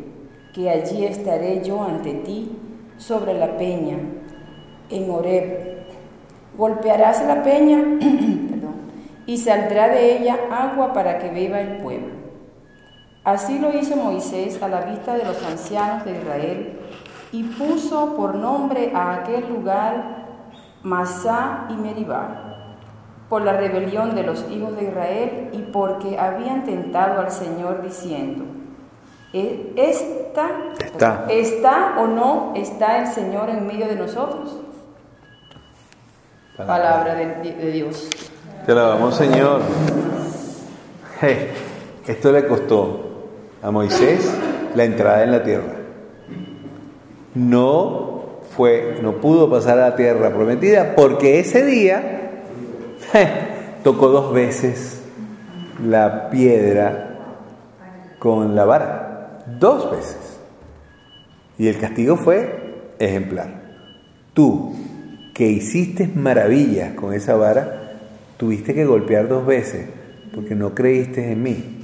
[0.52, 2.58] que allí estaré yo ante ti
[2.98, 3.98] sobre la peña,
[4.90, 5.75] en Horeb.
[6.56, 7.82] Golpearás la peña
[9.26, 12.14] y saldrá de ella agua para que beba el pueblo.
[13.24, 16.78] Así lo hizo Moisés a la vista de los ancianos de Israel
[17.32, 20.26] y puso por nombre a aquel lugar
[20.82, 22.68] Masá y Meribá,
[23.28, 28.44] por la rebelión de los hijos de Israel y porque habían tentado al Señor diciendo,
[29.32, 31.26] ¿E-, ¿Está, está.
[31.28, 34.60] ¿Está o no está el Señor en medio de nosotros?
[36.56, 38.08] Palabra de, de Dios.
[38.64, 39.60] Te alabamos, Señor.
[42.06, 43.30] esto le costó
[43.62, 44.30] a Moisés
[44.74, 45.74] la entrada en la tierra.
[47.34, 52.42] No fue, no pudo pasar a la tierra prometida porque ese día
[53.84, 55.02] tocó dos veces
[55.84, 57.18] la piedra
[58.18, 59.42] con la vara.
[59.58, 60.38] Dos veces.
[61.58, 63.62] Y el castigo fue ejemplar.
[64.34, 64.74] Tú,
[65.36, 67.98] que hiciste maravillas con esa vara,
[68.38, 69.84] tuviste que golpear dos veces
[70.34, 71.82] porque no creíste en mí.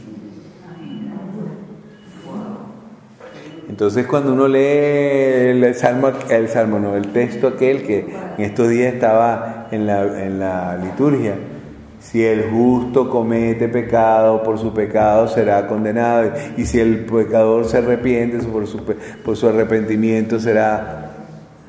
[3.69, 8.07] Entonces cuando uno lee el salmo, el salmo no, el texto aquel que
[8.39, 11.35] en estos días estaba en la, en la liturgia,
[12.01, 17.77] si el justo comete pecado, por su pecado será condenado, y si el pecador se
[17.77, 18.79] arrepiente, por su,
[19.23, 21.11] por su arrepentimiento será,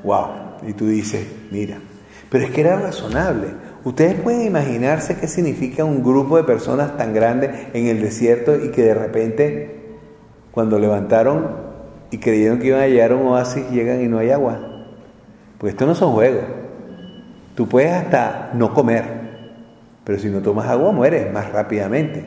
[0.02, 0.28] wow,
[0.65, 1.78] y tú dices, mira,
[2.30, 3.48] pero es que era razonable,
[3.86, 8.71] Ustedes pueden imaginarse qué significa un grupo de personas tan grande en el desierto y
[8.71, 9.75] que de repente,
[10.52, 11.48] cuando levantaron
[12.10, 14.86] y creyeron que iban a llegar a un oasis, llegan y no hay agua.
[15.58, 16.46] Pues esto no son juegos.
[17.56, 19.04] Tú puedes hasta no comer,
[20.06, 22.23] pero si no tomas agua mueres más rápidamente.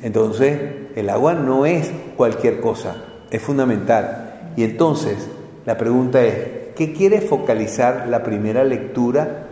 [0.00, 0.60] Entonces,
[0.94, 2.94] el agua no es cualquier cosa,
[3.30, 4.52] es fundamental.
[4.54, 5.28] Y entonces,
[5.66, 6.36] la pregunta es,
[6.74, 9.44] ¿qué quiere focalizar la primera lectura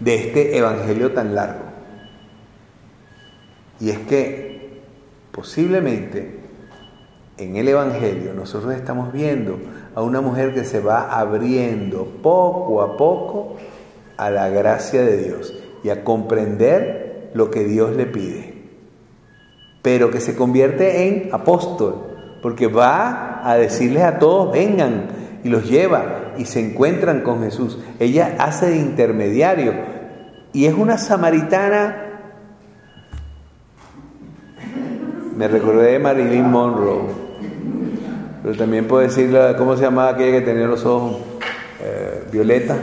[0.00, 1.64] de este evangelio tan largo.
[3.80, 4.82] Y es que
[5.32, 6.40] posiblemente
[7.38, 9.58] en el Evangelio nosotros estamos viendo
[9.94, 13.56] a una mujer que se va abriendo poco a poco
[14.16, 18.54] a la gracia de Dios y a comprender lo que Dios le pide.
[19.82, 25.08] Pero que se convierte en apóstol, porque va a decirles a todos, vengan,
[25.42, 27.78] y los lleva y se encuentran con Jesús.
[27.98, 29.74] Ella hace de intermediario
[30.52, 32.00] y es una samaritana.
[35.36, 37.24] Me recordé de Marilyn Monroe
[38.44, 41.16] pero también puedo decir, ¿cómo se llamaba aquella que tenía los ojos?
[41.82, 42.76] Eh, Violeta.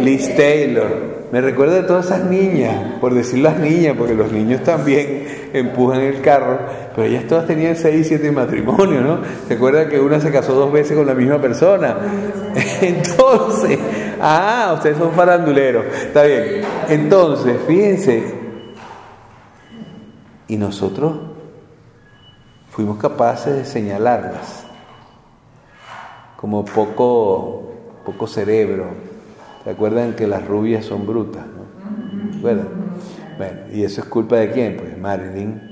[0.00, 1.19] Liz Taylor.
[1.32, 6.00] Me recuerdo de todas esas niñas, por decir las niñas, porque los niños también empujan
[6.00, 6.58] el carro,
[6.94, 9.20] pero ellas todas tenían seis, siete matrimonios, ¿no?
[9.46, 11.96] ¿Se acuerdan que una se casó dos veces con la misma persona?
[12.80, 13.78] Entonces,
[14.20, 16.62] ah, ustedes son faranduleros, está bien.
[16.88, 18.34] Entonces, fíjense,
[20.48, 21.14] y nosotros
[22.70, 24.64] fuimos capaces de señalarlas
[26.36, 27.70] como poco,
[28.04, 29.09] poco cerebro.
[29.64, 31.44] ¿Se acuerdan que las rubias son brutas?
[31.46, 32.40] ¿no?
[32.40, 32.62] Bueno,
[33.72, 34.76] ¿y eso es culpa de quién?
[34.76, 35.70] Pues Marilyn.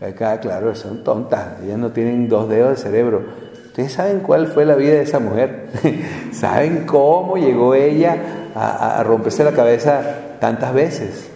[0.00, 3.22] Acá, claro, son tontas, ellas no tienen dos dedos de cerebro.
[3.66, 5.68] Ustedes saben cuál fue la vida de esa mujer,
[6.32, 8.16] saben cómo llegó ella
[8.54, 10.00] a, a romperse la cabeza
[10.40, 11.30] tantas veces.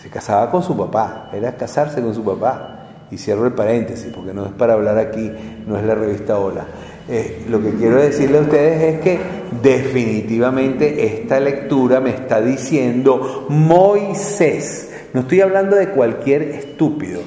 [0.00, 2.70] Se casaba con su papá, era casarse con su papá.
[3.10, 5.30] Y cierro el paréntesis, porque no es para hablar aquí,
[5.66, 6.64] no es la revista Hola.
[7.06, 9.18] Eh, lo que quiero decirle a ustedes es que
[9.62, 14.90] definitivamente esta lectura me está diciendo Moisés.
[15.12, 17.20] No estoy hablando de cualquier estúpido.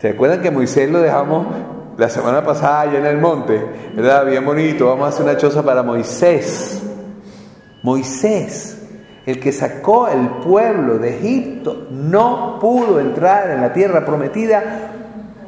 [0.00, 1.48] ¿Se acuerdan que Moisés lo dejamos
[1.96, 3.60] la semana pasada allá en el monte?
[3.96, 4.24] ¿Verdad?
[4.24, 4.86] Bien bonito.
[4.86, 6.80] Vamos a hacer una choza para Moisés.
[7.82, 8.78] Moisés,
[9.26, 14.92] el que sacó el pueblo de Egipto, no pudo entrar en la tierra prometida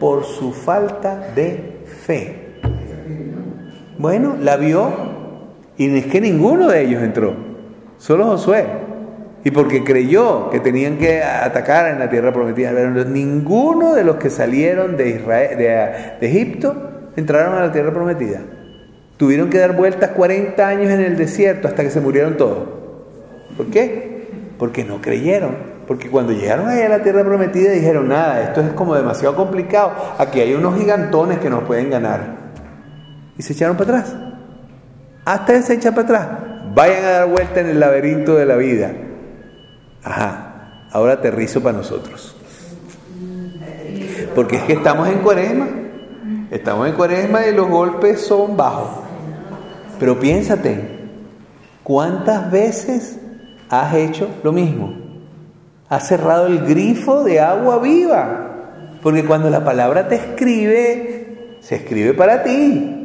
[0.01, 2.40] por su falta de fe.
[4.01, 4.91] Bueno, la vio
[5.77, 7.35] y es que ninguno de ellos entró,
[7.99, 8.65] solo Josué.
[9.45, 14.17] Y porque creyó que tenían que atacar en la tierra prometida, pero ninguno de los
[14.17, 15.19] que salieron de,
[16.19, 16.75] de, Egipto
[17.15, 18.41] entraron a la tierra prometida.
[19.19, 22.69] Tuvieron que dar vueltas 40 años en el desierto hasta que se murieron todos.
[23.55, 24.29] ¿Por qué?
[24.59, 25.57] Porque no creyeron.
[25.87, 29.93] Porque cuando llegaron ahí a la tierra prometida dijeron, nada, esto es como demasiado complicado,
[30.17, 32.40] aquí hay unos gigantones que nos pueden ganar.
[33.41, 34.15] Y se echaron para atrás.
[35.25, 36.29] Hasta se echa para atrás.
[36.75, 38.93] Vayan a dar vuelta en el laberinto de la vida.
[40.05, 42.37] Ajá, ahora aterrizo para nosotros.
[44.35, 45.69] Porque es que estamos en cuaresma.
[46.51, 48.91] Estamos en cuaresma y los golpes son bajos.
[49.99, 51.09] Pero piénsate,
[51.83, 53.21] ¿cuántas veces
[53.71, 55.01] has hecho lo mismo?
[55.89, 58.49] ha cerrado el grifo de agua viva.
[59.03, 62.99] Porque cuando la palabra te escribe, se escribe para ti.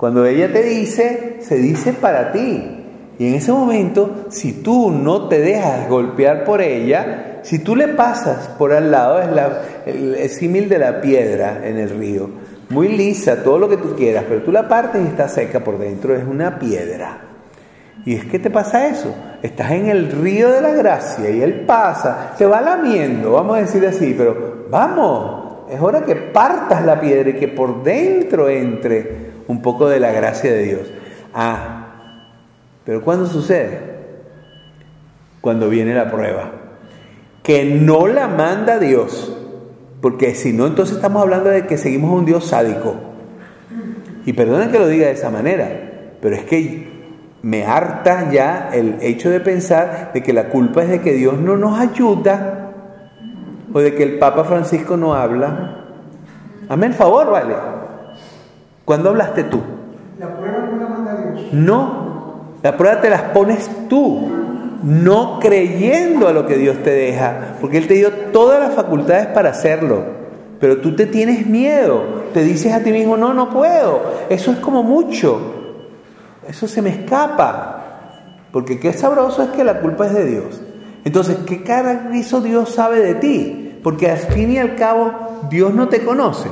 [0.00, 2.64] Cuando ella te dice, se dice para ti.
[3.18, 7.88] Y en ese momento, si tú no te dejas golpear por ella, si tú le
[7.88, 12.30] pasas por al lado, es la, el, símil de la piedra en el río,
[12.70, 15.78] muy lisa, todo lo que tú quieras, pero tú la partes y está seca por
[15.78, 17.18] dentro, es una piedra.
[18.06, 19.14] Y es que te pasa eso.
[19.42, 23.60] Estás en el río de la gracia y Él pasa, se va lamiendo, vamos a
[23.60, 29.19] decir así, pero vamos, es hora que partas la piedra y que por dentro entre
[29.50, 30.80] un poco de la gracia de Dios.
[31.34, 32.26] Ah,
[32.84, 33.80] pero ¿cuándo sucede?
[35.40, 36.52] Cuando viene la prueba.
[37.42, 39.36] Que no la manda Dios.
[40.00, 42.94] Porque si no, entonces estamos hablando de que seguimos a un Dios sádico.
[44.24, 45.68] Y perdonen que lo diga de esa manera,
[46.20, 46.88] pero es que
[47.42, 51.38] me harta ya el hecho de pensar de que la culpa es de que Dios
[51.38, 52.72] no nos ayuda
[53.72, 55.86] o de que el Papa Francisco no habla.
[56.68, 57.79] Hazme el favor, vale.
[58.84, 59.60] ¿Cuándo hablaste tú?
[60.18, 61.52] La prueba no la manda Dios.
[61.52, 64.28] No, la prueba te las pones tú,
[64.82, 69.28] no creyendo a lo que Dios te deja, porque Él te dio todas las facultades
[69.28, 70.04] para hacerlo,
[70.58, 72.02] pero tú te tienes miedo,
[72.34, 75.40] te dices a ti mismo, no, no puedo, eso es como mucho,
[76.46, 77.80] eso se me escapa.
[78.52, 80.60] Porque qué sabroso es que la culpa es de Dios.
[81.04, 83.78] Entonces, ¿qué cara hizo Dios sabe de ti?
[83.82, 85.12] Porque al fin y al cabo,
[85.48, 86.50] Dios no te conoce.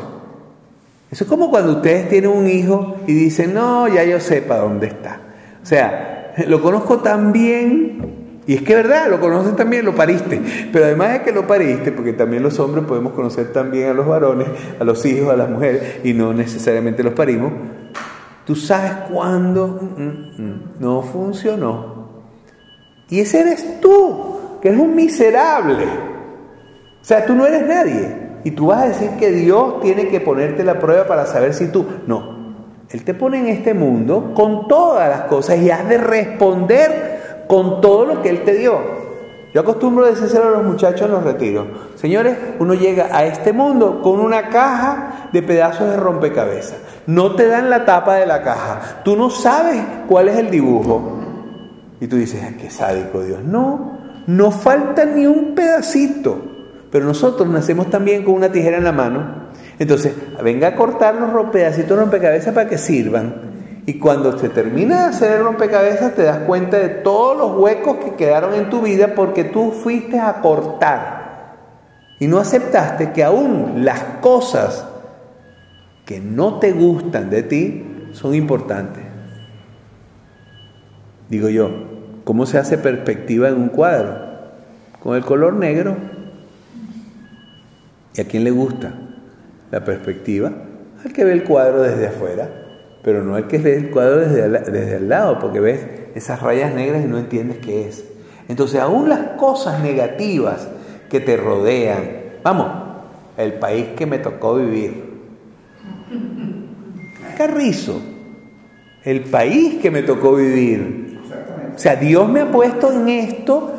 [1.10, 4.60] Eso es como cuando ustedes tienen un hijo y dicen, no, ya yo sé para
[4.60, 5.20] dónde está.
[5.62, 9.94] O sea, lo conozco tan bien, y es que es verdad, lo conoces también, lo
[9.94, 10.40] pariste.
[10.72, 14.06] Pero además de que lo pariste, porque también los hombres podemos conocer también a los
[14.06, 14.48] varones,
[14.78, 17.52] a los hijos, a las mujeres, y no necesariamente los parimos,
[18.48, 22.22] Tú sabes cuándo mm, mm, mm, no funcionó.
[23.10, 25.84] Y ese eres tú, que eres un miserable.
[25.84, 28.17] O sea, tú no eres nadie.
[28.44, 31.68] Y tú vas a decir que Dios tiene que ponerte la prueba para saber si
[31.68, 31.86] tú...
[32.06, 32.54] No,
[32.90, 37.80] Él te pone en este mundo con todas las cosas y has de responder con
[37.80, 38.98] todo lo que Él te dio.
[39.54, 41.66] Yo acostumbro decírselo a los muchachos en los retiros.
[41.96, 46.76] Señores, uno llega a este mundo con una caja de pedazos de rompecabezas.
[47.06, 49.00] No te dan la tapa de la caja.
[49.04, 51.18] Tú no sabes cuál es el dibujo.
[52.00, 53.42] Y tú dices, qué sádico Dios.
[53.42, 56.47] No, no falta ni un pedacito.
[56.90, 59.48] Pero nosotros nacemos también con una tijera en la mano.
[59.78, 63.48] Entonces, venga a cortar los pedacitos de rompecabezas para que sirvan.
[63.86, 67.96] Y cuando se termina de hacer el rompecabezas, te das cuenta de todos los huecos
[68.04, 71.56] que quedaron en tu vida porque tú fuiste a cortar.
[72.20, 74.86] Y no aceptaste que aún las cosas
[76.04, 79.04] que no te gustan de ti son importantes.
[81.28, 81.70] Digo yo,
[82.24, 84.16] ¿cómo se hace perspectiva en un cuadro?
[85.00, 85.96] Con el color negro.
[88.18, 88.92] ¿Y a quién le gusta
[89.70, 90.52] la perspectiva?
[91.02, 92.66] Al que ve el cuadro desde afuera
[93.02, 95.80] pero no hay que ver el cuadro desde, desde el lado, porque ves
[96.14, 98.04] esas rayas negras y no entiendes qué es.
[98.48, 100.68] Entonces, aún las cosas negativas
[101.08, 102.00] que te rodean,
[102.42, 102.66] vamos,
[103.36, 105.08] el país que me tocó vivir,
[107.36, 108.00] Carrizo,
[109.04, 111.20] el país que me tocó vivir.
[111.74, 113.72] O sea, Dios me ha puesto en esto,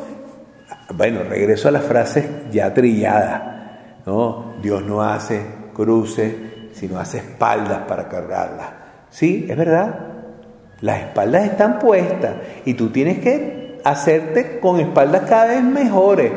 [0.94, 3.59] bueno, regreso a las frases ya trilladas,
[4.06, 4.54] ¿no?
[4.62, 5.40] Dios no hace
[5.74, 6.34] cruces,
[6.72, 8.68] sino hace espaldas para cargarlas.
[9.10, 10.06] Sí, es verdad.
[10.80, 16.32] Las espaldas están puestas y tú tienes que hacerte con espaldas cada vez mejores.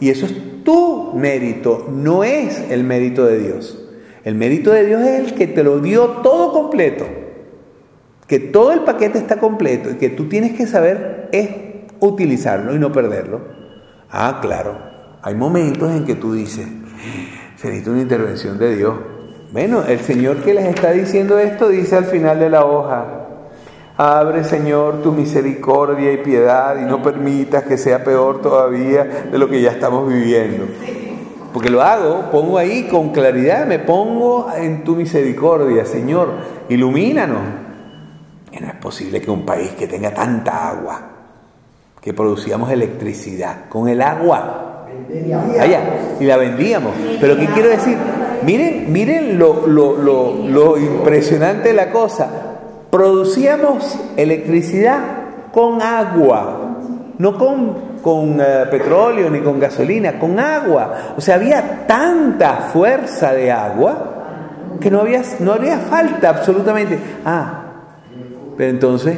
[0.00, 3.80] Y eso es tu mérito, no es el mérito de Dios.
[4.24, 7.06] El mérito de Dios es el que te lo dio todo completo.
[8.26, 11.50] Que todo el paquete está completo y que tú tienes que saber es
[12.00, 13.42] utilizarlo y no perderlo.
[14.10, 14.78] Ah, claro.
[15.22, 16.66] Hay momentos en que tú dices,
[17.56, 18.94] se necesita una intervención de Dios.
[19.52, 23.06] Bueno, el Señor que les está diciendo esto dice al final de la hoja,
[23.96, 29.48] abre Señor tu misericordia y piedad y no permitas que sea peor todavía de lo
[29.48, 30.64] que ya estamos viviendo.
[31.52, 36.30] Porque lo hago, pongo ahí con claridad, me pongo en tu misericordia, Señor,
[36.68, 37.42] ilumínanos.
[38.50, 41.00] Y no es posible que un país que tenga tanta agua,
[42.00, 44.73] que producíamos electricidad con el agua,
[45.60, 45.80] allá,
[46.20, 46.92] y la vendíamos.
[47.20, 47.96] Pero ¿qué quiero decir?
[48.44, 52.28] Miren, miren lo, impresionante de la cosa.
[52.90, 55.00] Producíamos electricidad
[55.52, 56.78] con agua,
[57.18, 61.14] no con, con eh, petróleo ni con gasolina, con agua.
[61.16, 64.14] O sea, había tanta fuerza de agua
[64.80, 66.98] que no había, no había falta absolutamente.
[67.24, 67.64] Ah,
[68.56, 69.16] pero entonces,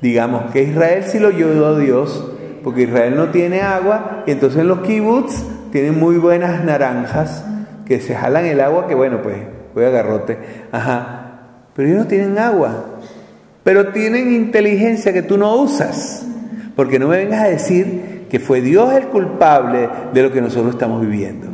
[0.00, 2.31] digamos que Israel sí lo ayudó a Dios,
[2.62, 7.44] porque Israel no tiene agua, y entonces los kibbutz tienen muy buenas naranjas
[7.86, 9.36] que se jalan el agua, que bueno, pues
[9.74, 10.38] voy a garrote.
[10.70, 11.22] Ajá.
[11.74, 12.84] Pero ellos no tienen agua.
[13.62, 16.26] Pero tienen inteligencia que tú no usas.
[16.76, 20.74] Porque no me vengas a decir que fue Dios el culpable de lo que nosotros
[20.74, 21.48] estamos viviendo.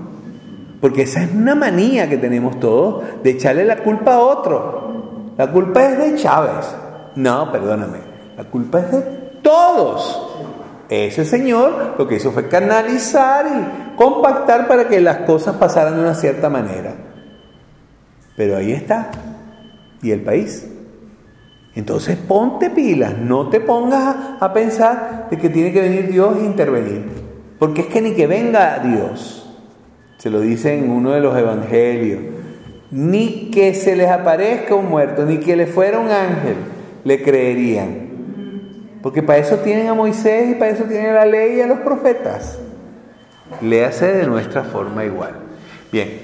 [0.80, 5.32] Porque esa es una manía que tenemos todos de echarle la culpa a otro.
[5.36, 6.66] La culpa es de Chávez.
[7.16, 7.98] No, perdóname.
[8.36, 9.00] La culpa es de
[9.42, 10.27] todos.
[10.88, 16.00] Ese señor lo que hizo fue canalizar y compactar para que las cosas pasaran de
[16.00, 16.94] una cierta manera.
[18.36, 19.10] Pero ahí está.
[20.02, 20.66] ¿Y el país?
[21.74, 26.44] Entonces ponte pilas, no te pongas a pensar de que tiene que venir Dios e
[26.44, 27.04] intervenir.
[27.58, 29.48] Porque es que ni que venga Dios,
[30.16, 32.20] se lo dice en uno de los evangelios,
[32.90, 36.56] ni que se les aparezca un muerto, ni que le fuera un ángel,
[37.04, 38.07] le creerían.
[39.08, 41.78] Porque para eso tienen a Moisés y para eso tienen la ley y a los
[41.78, 42.58] profetas.
[43.62, 45.32] Le hace de nuestra forma igual.
[45.90, 46.20] Bien,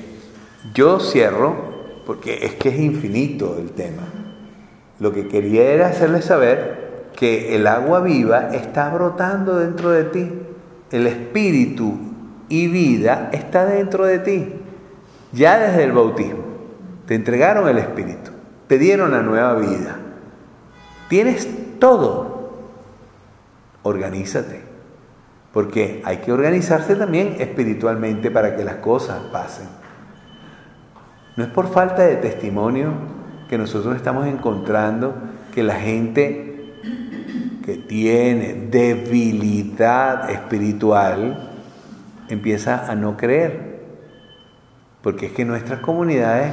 [0.74, 1.56] yo cierro
[2.04, 4.02] porque es que es infinito el tema.
[5.00, 10.30] Lo que quería era hacerles saber que el agua viva está brotando dentro de ti.
[10.90, 11.94] El espíritu
[12.50, 14.52] y vida está dentro de ti.
[15.32, 16.44] Ya desde el bautismo.
[17.06, 18.30] Te entregaron el espíritu.
[18.66, 19.96] Te dieron la nueva vida.
[21.08, 22.33] Tienes todo
[23.84, 24.62] organízate.
[25.52, 29.68] Porque hay que organizarse también espiritualmente para que las cosas pasen.
[31.36, 32.92] No es por falta de testimonio
[33.48, 35.14] que nosotros estamos encontrando
[35.52, 36.72] que la gente
[37.64, 41.50] que tiene debilidad espiritual
[42.28, 43.80] empieza a no creer.
[45.02, 46.52] Porque es que nuestras comunidades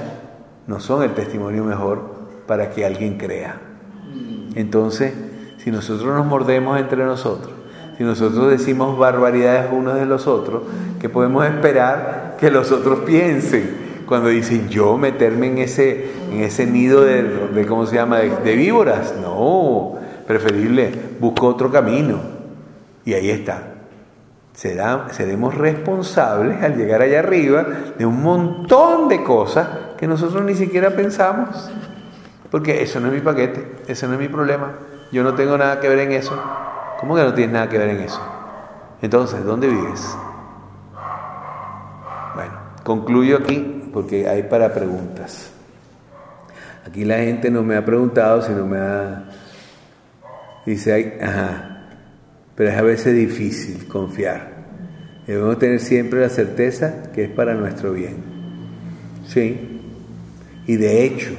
[0.68, 3.60] no son el testimonio mejor para que alguien crea.
[4.56, 5.14] Entonces,
[5.64, 7.54] si nosotros nos mordemos entre nosotros,
[7.98, 10.64] si nosotros decimos barbaridades unos de los otros,
[11.00, 13.92] ¿qué podemos esperar que los otros piensen?
[14.08, 19.14] Cuando dicen yo meterme en ese, en ese nido de, ¿cómo se llama?, de, víboras.
[19.22, 19.94] No,
[20.26, 22.20] preferible, busco otro camino.
[23.06, 23.64] Y ahí está.
[24.54, 27.66] Será, seremos responsables al llegar allá arriba
[27.98, 31.70] de un montón de cosas que nosotros ni siquiera pensamos.
[32.50, 34.72] Porque eso no es mi paquete, ese no es mi problema.
[35.12, 36.40] Yo no tengo nada que ver en eso.
[37.00, 38.22] ¿Cómo que no tienes nada que ver en eso?
[39.02, 40.16] Entonces, ¿dónde vives?
[42.36, 42.54] Bueno,
[42.84, 45.52] concluyo aquí porque hay para preguntas.
[46.86, 49.26] Aquí la gente no me ha preguntado, sino me ha...
[50.66, 51.88] Dice, ajá,
[52.56, 54.52] pero es a veces difícil confiar.
[55.26, 58.24] Debemos tener siempre la certeza que es para nuestro bien.
[59.28, 59.82] Sí.
[60.68, 61.32] Y de hecho,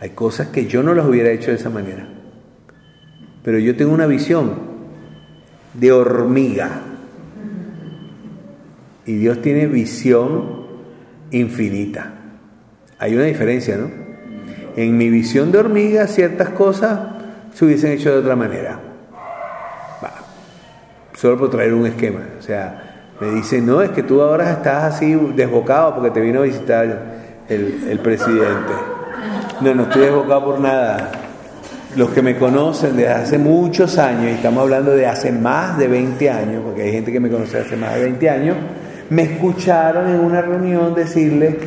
[0.00, 2.09] hay cosas que yo no las hubiera hecho de esa manera.
[3.42, 4.52] Pero yo tengo una visión
[5.74, 6.82] de hormiga.
[9.06, 10.66] Y Dios tiene visión
[11.30, 12.12] infinita.
[12.98, 13.90] Hay una diferencia, ¿no?
[14.76, 17.00] En mi visión de hormiga ciertas cosas
[17.54, 18.78] se hubiesen hecho de otra manera.
[21.14, 22.20] solo por traer un esquema.
[22.38, 26.40] O sea, me dicen, no, es que tú ahora estás así desbocado porque te vino
[26.40, 28.72] a visitar el, el presidente.
[29.60, 31.10] No, no estoy desbocado por nada.
[31.96, 35.88] Los que me conocen desde hace muchos años, y estamos hablando de hace más de
[35.88, 38.56] 20 años, porque hay gente que me conoce hace más de 20 años,
[39.10, 41.58] me escucharon en una reunión decirle,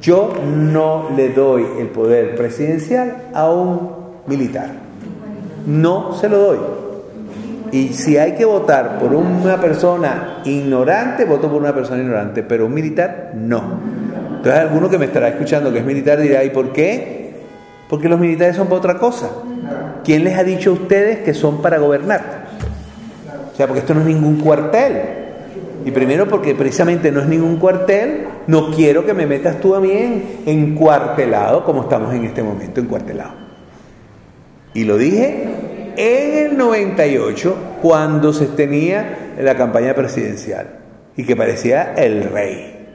[0.00, 3.90] yo no le doy el poder presidencial a un
[4.26, 4.70] militar.
[5.66, 6.58] No se lo doy.
[7.70, 12.66] Y si hay que votar por una persona ignorante, voto por una persona ignorante, pero
[12.66, 13.62] un militar no.
[14.38, 17.34] Entonces alguno que me estará escuchando que es militar dirá, ¿y por qué?
[17.88, 19.28] Porque los militares son para otra cosa.
[20.04, 22.46] ¿Quién les ha dicho a ustedes que son para gobernar?
[23.52, 25.18] O sea, porque esto no es ningún cuartel.
[25.84, 29.80] Y primero porque precisamente no es ningún cuartel, no quiero que me metas tú a
[29.80, 29.90] mí
[30.44, 33.32] en, cuartelado, como estamos en este momento, en cuartelado.
[34.74, 35.48] Y lo dije
[35.96, 40.78] en el 98, cuando se tenía la campaña presidencial,
[41.16, 42.86] y que parecía el rey.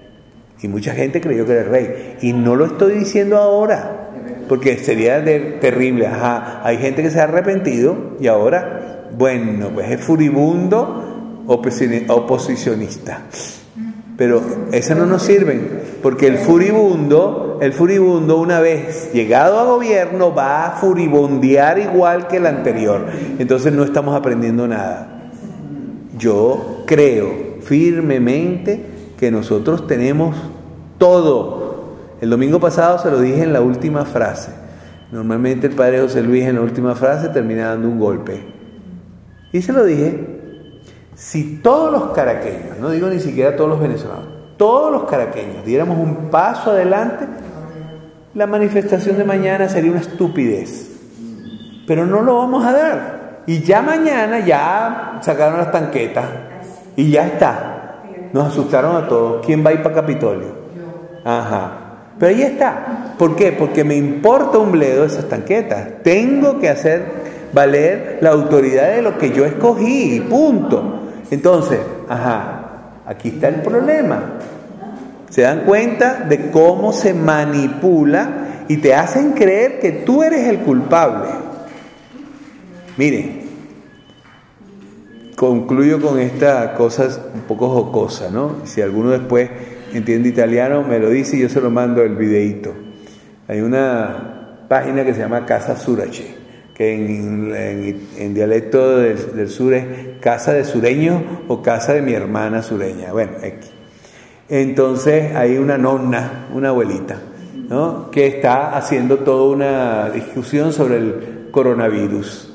[0.61, 2.17] Y mucha gente creyó que era el rey.
[2.21, 4.02] Y no lo estoy diciendo ahora
[4.53, 5.25] porque sería
[5.59, 6.05] terrible.
[6.05, 13.21] Ajá, hay gente que se ha arrepentido y ahora, bueno, pues es furibundo oposicionista.
[14.15, 15.59] Pero eso no nos sirve,
[16.03, 22.37] porque el furibundo, el furibundo una vez llegado a gobierno va a furibundear igual que
[22.37, 23.07] el anterior.
[23.39, 25.31] Entonces no estamos aprendiendo nada.
[26.19, 28.85] Yo creo firmemente
[29.17, 30.35] que nosotros tenemos
[30.99, 31.62] todo
[32.23, 34.49] el domingo pasado se lo dije en la última frase.
[35.11, 38.41] Normalmente el padre José Luis en la última frase termina dando un golpe.
[39.51, 40.79] Y se lo dije,
[41.15, 45.97] si todos los caraqueños, no digo ni siquiera todos los venezolanos, todos los caraqueños diéramos
[45.97, 47.27] un paso adelante,
[48.35, 50.91] la manifestación de mañana sería una estupidez.
[51.85, 53.43] Pero no lo vamos a dar.
[53.47, 56.25] Y ya mañana ya sacaron las tanquetas
[56.95, 57.99] y ya está.
[58.31, 59.45] Nos asustaron a todos.
[59.45, 60.55] ¿Quién va a ir para Capitolio?
[61.25, 61.82] Ajá.
[62.23, 63.15] Pero ahí está.
[63.19, 63.51] ¿Por qué?
[63.51, 66.01] Porque me importa un bledo esas tanquetas.
[66.03, 67.03] Tengo que hacer
[67.51, 71.01] valer la autoridad de lo que yo escogí, punto.
[71.31, 74.39] Entonces, ajá, aquí está el problema.
[75.31, 80.59] Se dan cuenta de cómo se manipula y te hacen creer que tú eres el
[80.59, 81.27] culpable.
[82.95, 83.41] Miren,
[85.35, 87.05] concluyo con esta cosa
[87.35, 88.61] un poco jocosa, ¿no?
[88.63, 89.49] Si alguno después
[89.97, 92.73] entiende italiano, me lo dice y yo se lo mando el videíto.
[93.47, 96.35] Hay una página que se llama Casa Surache,
[96.73, 99.85] que en, dialecto del, sur es
[100.19, 103.11] casa de sureño o casa de mi hermana sureña.
[103.11, 103.69] Bueno, aquí.
[104.49, 107.17] Entonces hay una nonna, una abuelita,
[107.69, 108.11] ¿no?
[108.11, 112.52] que está haciendo toda una discusión sobre el coronavirus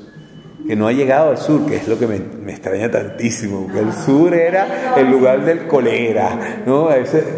[0.67, 3.93] que no ha llegado al sur, que es lo que me, extraña tantísimo, porque el
[3.93, 6.89] sur era el lugar del colera, ¿no?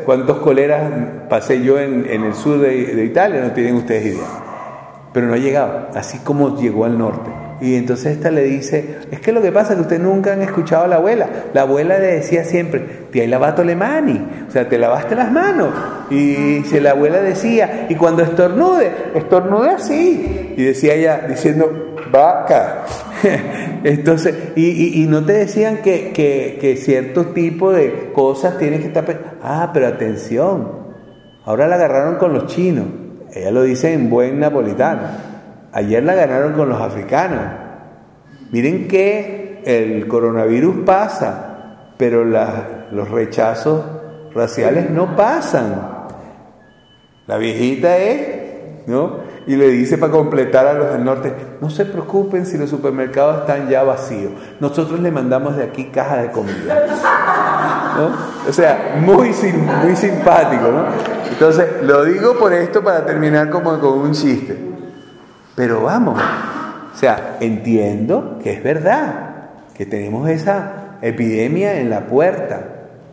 [0.06, 0.82] ¿Cuántos coleras
[1.30, 3.42] pasé yo en, el sur de, Italia?
[3.42, 4.28] No tienen ustedes idea.
[5.14, 7.30] Pero no ha llegado, así como llegó al norte.
[7.62, 10.42] Y entonces esta le dice, es que lo que pasa es que ustedes nunca han
[10.42, 11.28] escuchado a la abuela.
[11.54, 12.80] La abuela le decía siempre,
[13.12, 15.70] te hay lavato le mani, o sea, te lavaste las manos.
[16.10, 20.54] Y se la abuela decía, y cuando estornude, estornude así.
[20.58, 22.84] Y decía ella, diciendo, vaca.
[23.84, 29.38] Entonces, y, no te decían que, que, cierto tipo de cosas tienen que estar...
[29.42, 30.72] Ah, pero atención,
[31.46, 32.86] ahora la agarraron con los chinos,
[33.34, 35.02] ella lo dice en buen napolitano,
[35.72, 37.42] ayer la agarraron con los africanos.
[38.52, 43.86] Miren qué el coronavirus pasa, pero los rechazos
[44.34, 46.08] raciales no pasan.
[47.28, 49.31] La viejita es, ¿no?
[49.52, 53.42] Y le dice para completar a los del norte, no se preocupen si los supermercados
[53.42, 54.32] están ya vacíos.
[54.62, 56.86] Nosotros le mandamos de aquí caja de comida.
[57.98, 58.50] ¿no?
[58.50, 60.86] O sea, muy, sim- muy simpático, ¿no?
[61.30, 64.58] Entonces, lo digo por esto para terminar como con un chiste.
[65.54, 72.62] Pero vamos, o sea, entiendo que es verdad, que tenemos esa epidemia en la puerta,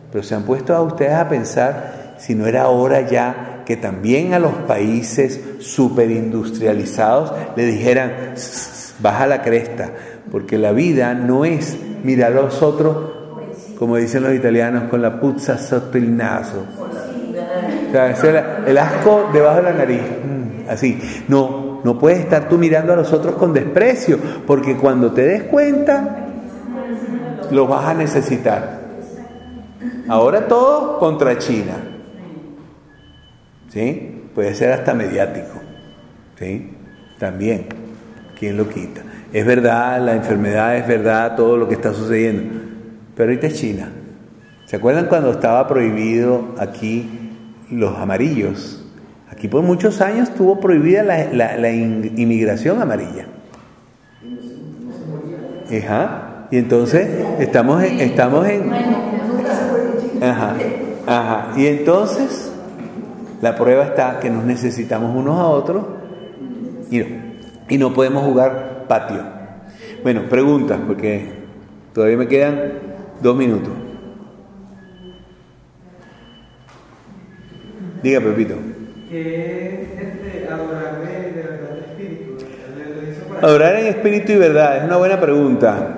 [0.09, 4.33] pero se han puesto a ustedes a pensar si no era hora ya que también
[4.33, 9.91] a los países superindustrializados le dijeran, "Sss, baja la cresta,
[10.31, 12.97] porque la vida no es mirar a los otros,
[13.77, 16.65] como dicen los italianos, con la puzza sotto il naso.
[18.65, 20.99] El asco debajo de la nariz, mm, así.
[21.27, 24.17] No, no puedes estar tú mirando a los otros con desprecio,
[24.47, 26.25] porque cuando te des cuenta,
[27.51, 28.79] lo vas a necesitar.
[30.07, 31.88] Ahora todo contra China.
[33.69, 34.23] ¿Sí?
[34.35, 35.59] Puede ser hasta mediático.
[36.37, 36.71] ¿Sí?
[37.19, 37.65] También.
[38.37, 39.01] ¿Quién lo quita?
[39.33, 42.43] Es verdad, la enfermedad es verdad, todo lo que está sucediendo.
[43.15, 43.89] Pero ahorita es China.
[44.65, 47.09] ¿Se acuerdan cuando estaba prohibido aquí
[47.69, 48.85] los amarillos?
[49.31, 53.25] Aquí por muchos años estuvo prohibida la, la- la in- inmigración amarilla.
[55.85, 56.47] Ajá.
[56.51, 57.07] Y entonces
[57.39, 58.71] estamos en, estamos en,
[60.21, 60.55] Ajá,
[61.05, 61.53] ajá.
[61.57, 62.48] Y entonces
[63.41, 65.85] la prueba está que nos necesitamos unos a otros
[66.91, 67.05] y no,
[67.69, 69.23] y no podemos jugar patio.
[70.03, 71.29] Bueno, preguntas, porque
[71.93, 72.73] todavía me quedan
[73.21, 73.73] dos minutos.
[78.01, 78.55] Diga, Pepito.
[79.11, 79.19] es
[80.01, 82.45] este, de verdad de espíritu.
[83.41, 85.95] Adorar en espíritu y verdad es una buena pregunta.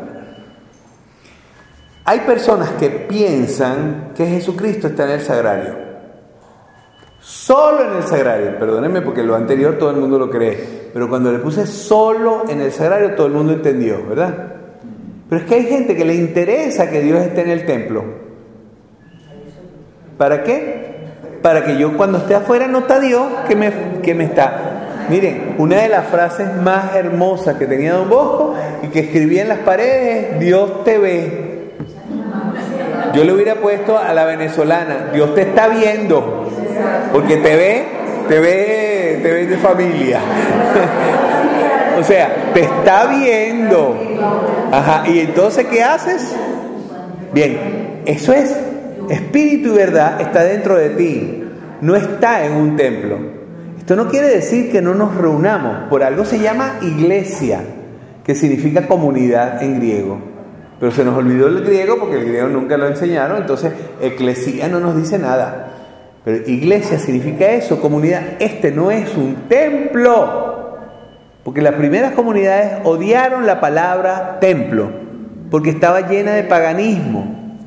[2.04, 5.91] Hay personas que piensan que Jesucristo está en el sagrario.
[7.22, 8.58] Solo en el sagrario.
[8.58, 10.90] Perdónenme porque lo anterior todo el mundo lo cree.
[10.92, 14.56] Pero cuando le puse solo en el sagrario todo el mundo entendió, ¿verdad?
[15.30, 18.04] Pero es que hay gente que le interesa que Dios esté en el templo.
[20.18, 20.92] ¿Para qué?
[21.42, 25.06] Para que yo cuando esté afuera no está Dios que me, que me está.
[25.10, 29.50] Miren, una de las frases más hermosas que tenía Don Bosco y que escribía en
[29.50, 31.72] las paredes es, Dios te ve.
[33.14, 36.50] Yo le hubiera puesto a la venezolana, Dios te está viendo,
[37.12, 37.86] porque te ve,
[38.28, 40.20] te ve, te ve de familia.
[42.00, 43.98] o sea, te está viendo.
[44.72, 46.36] Ajá, y entonces, ¿qué haces?
[47.34, 48.56] Bien, eso es
[49.10, 51.44] espíritu y verdad está dentro de ti,
[51.82, 53.18] no está en un templo.
[53.78, 57.62] Esto no quiere decir que no nos reunamos, por algo se llama iglesia,
[58.24, 60.20] que significa comunidad en griego.
[60.80, 63.72] Pero se nos olvidó el griego porque el griego nunca lo enseñaron, entonces
[64.02, 65.71] eclesía no nos dice nada.
[66.24, 68.22] Pero iglesia significa eso, comunidad.
[68.40, 70.52] Este no es un templo.
[71.44, 74.92] Porque las primeras comunidades odiaron la palabra templo,
[75.50, 77.58] porque estaba llena de paganismo.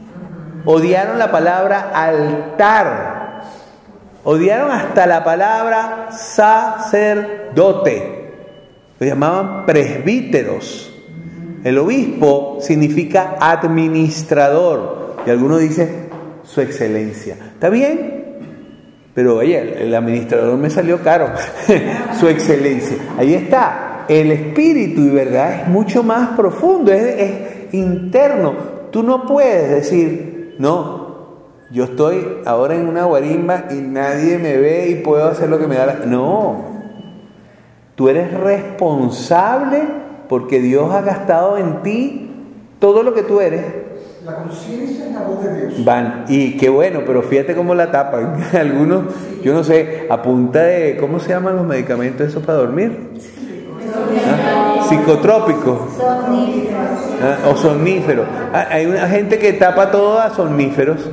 [0.65, 3.43] Odiaron la palabra altar.
[4.23, 7.65] Odiaron hasta la palabra sacerdote.
[8.99, 10.95] Lo llamaban presbíteros.
[11.65, 15.17] El obispo significa administrador.
[15.27, 16.09] Y algunos dicen
[16.45, 17.35] su excelencia.
[17.55, 18.24] ¿Está bien?
[19.15, 21.29] Pero oye, el, administrador me salió caro.
[22.19, 22.97] su excelencia.
[23.17, 24.05] Ahí está.
[24.09, 28.55] El espíritu y verdad es mucho más profundo, es, es interno.
[28.91, 31.05] Tú no puedes decir, no,
[31.71, 35.67] yo estoy ahora en una guarimba y nadie me ve y puedo hacer lo que
[35.67, 35.95] me da la...
[36.07, 36.75] No.
[37.95, 39.83] Tú eres responsable
[40.29, 42.31] porque Dios ha gastado en ti
[42.79, 43.65] todo lo que tú eres.
[44.25, 45.85] La conciencia es la voz de Dios.
[45.85, 48.43] Van, y qué bueno, pero fíjate cómo la tapan.
[48.55, 49.05] Algunos,
[49.43, 53.11] yo no sé, a punta de, ¿cómo se llaman los medicamentos esos para dormir?
[54.27, 54.87] ¿Ah?
[54.89, 57.51] Psicotrópicos ¿ah?
[57.51, 58.27] o somníferos.
[58.53, 61.11] Ah, Hay una gente que tapa todo a somníferos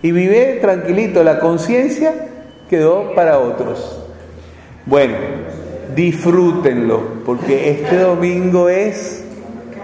[0.00, 1.22] y vive tranquilito.
[1.22, 2.14] La conciencia
[2.70, 4.02] quedó para otros.
[4.86, 5.16] Bueno,
[5.94, 9.26] disfrútenlo, porque este domingo es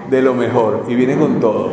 [0.08, 1.72] de lo mejor y viene con todo.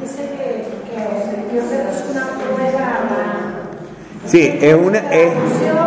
[0.00, 3.06] Dice que, que Dios le puso una prueba a
[4.28, 5.32] Sí, es, una, es,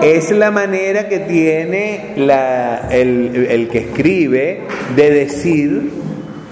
[0.01, 4.61] es la manera que tiene la, el, el que escribe
[4.95, 5.91] de decir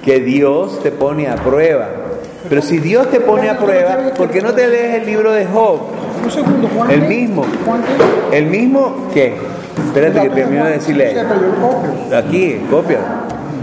[0.05, 1.89] que Dios te pone a prueba.
[2.47, 5.45] Pero si Dios te pone a prueba, ¿por qué no te lees el libro de
[5.47, 5.79] Job?
[6.23, 6.91] Un segundo, Juan.
[6.91, 7.45] El mismo.
[8.31, 9.33] ¿El mismo qué?
[9.87, 11.15] Espérate que termino de decirle.
[12.15, 12.99] Aquí, copia.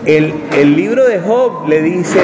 [0.05, 2.19] el, el libro de Job le dice,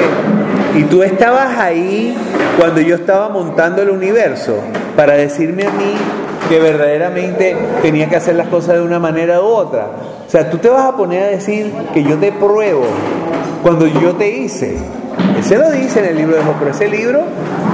[0.77, 2.15] y tú estabas ahí
[2.59, 4.55] cuando yo estaba montando el universo
[4.95, 5.93] para decirme a mí
[6.49, 9.87] que verdaderamente tenía que hacer las cosas de una manera u otra.
[10.27, 12.83] O sea, tú te vas a poner a decir que yo te pruebo
[13.61, 14.77] cuando yo te hice.
[15.41, 17.23] Se lo dice en el libro de Job, pero ese libro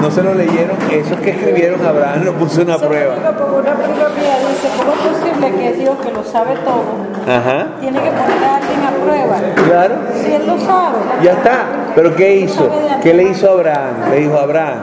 [0.02, 3.16] no se lo leyeron, esos que escribieron Abraham lo puso una prueba.
[3.16, 6.84] Una dice, ¿cómo es posible que Dios, que lo sabe todo,
[7.28, 9.38] Ajá, tiene que poner a alguien a prueba?
[9.68, 9.96] claro.
[10.22, 10.98] Si él lo sabe.
[11.24, 11.66] Ya está.
[11.96, 12.70] Pero ¿qué hizo?
[13.04, 14.10] ¿Qué le hizo Abraham?
[14.12, 14.80] Le dijo a Abraham,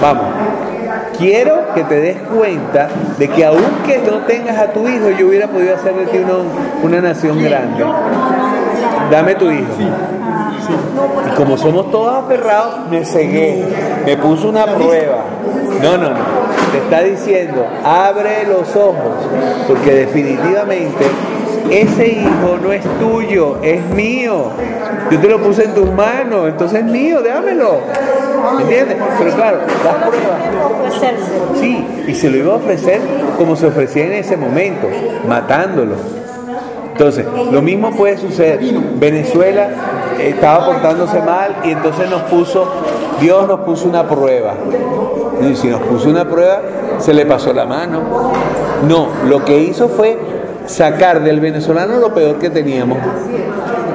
[0.00, 0.26] vamos,
[1.18, 2.88] quiero que te des cuenta
[3.18, 6.34] de que aunque no tengas a tu hijo, yo hubiera podido hacer de ti una,
[6.82, 7.84] una nación grande.
[9.10, 9.72] Dame tu hijo.
[11.30, 13.64] Y como somos todos aferrados, me cegué,
[14.04, 15.24] me puso una prueba.
[15.82, 16.44] No, no, no.
[16.72, 19.28] Te está diciendo, abre los ojos,
[19.66, 21.04] porque definitivamente
[21.70, 24.50] ese hijo no es tuyo, es mío.
[25.10, 27.20] Yo te lo puse en tus manos, entonces es mío,
[28.44, 28.60] dámelo.
[28.60, 28.96] ¿Entiendes?
[29.18, 31.14] Pero claro, las pruebas.
[31.60, 33.00] Sí, y se lo iba a ofrecer
[33.38, 34.88] como se ofrecía en ese momento,
[35.28, 35.94] matándolo.
[36.92, 38.60] Entonces, lo mismo puede suceder.
[38.96, 39.68] Venezuela
[40.20, 42.70] estaba portándose mal y entonces nos puso,
[43.20, 44.54] Dios nos puso una prueba.
[45.42, 46.62] Y si nos puso una prueba,
[46.98, 48.00] se le pasó la mano.
[48.86, 50.16] No, lo que hizo fue
[50.66, 52.98] sacar del venezolano lo peor que teníamos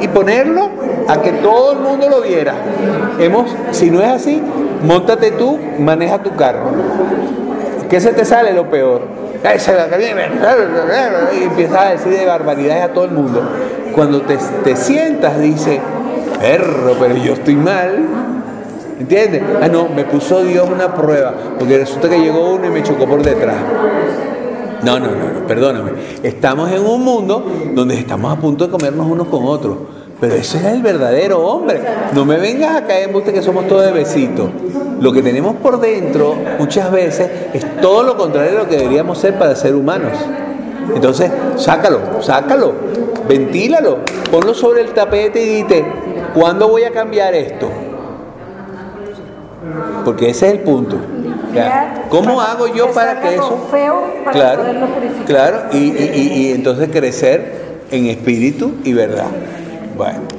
[0.02, 0.70] y ponerlo
[1.10, 2.54] a que todo el mundo lo viera.
[3.20, 4.42] Hemos, si no es así,
[4.84, 6.70] montate tú, maneja tu carro.
[7.90, 9.02] ¿Qué se te sale lo peor?
[11.40, 13.42] Y empiezas a decir de barbaridades a todo el mundo.
[13.96, 15.82] Cuando te, te sientas, dice,
[16.40, 18.06] perro, pero yo estoy mal.
[19.00, 19.42] ¿Entiendes?
[19.62, 23.08] Ah, no, me puso Dios una prueba, porque resulta que llegó uno y me chocó
[23.08, 23.56] por detrás.
[24.84, 25.92] No, no, no, no, perdóname.
[26.22, 29.78] Estamos en un mundo donde estamos a punto de comernos unos con otros.
[30.20, 31.80] Pero ese es el verdadero hombre.
[32.14, 34.50] No me vengas a caer en que somos todos de besitos.
[35.00, 39.18] Lo que tenemos por dentro muchas veces es todo lo contrario de lo que deberíamos
[39.18, 40.12] ser para ser humanos.
[40.94, 42.74] Entonces, sácalo, sácalo,
[43.28, 44.00] ventílalo,
[44.32, 45.86] ponlo sobre el tapete y dite,
[46.34, 47.70] ¿cuándo voy a cambiar esto?
[50.04, 50.98] Porque ese es el punto.
[52.10, 53.68] ¿Cómo hago yo para que eso...
[53.72, 54.64] Feo para Claro,
[55.26, 59.26] claro, y, y- y- y entonces crecer en espíritu y verdad.
[60.00, 60.39] Bueno.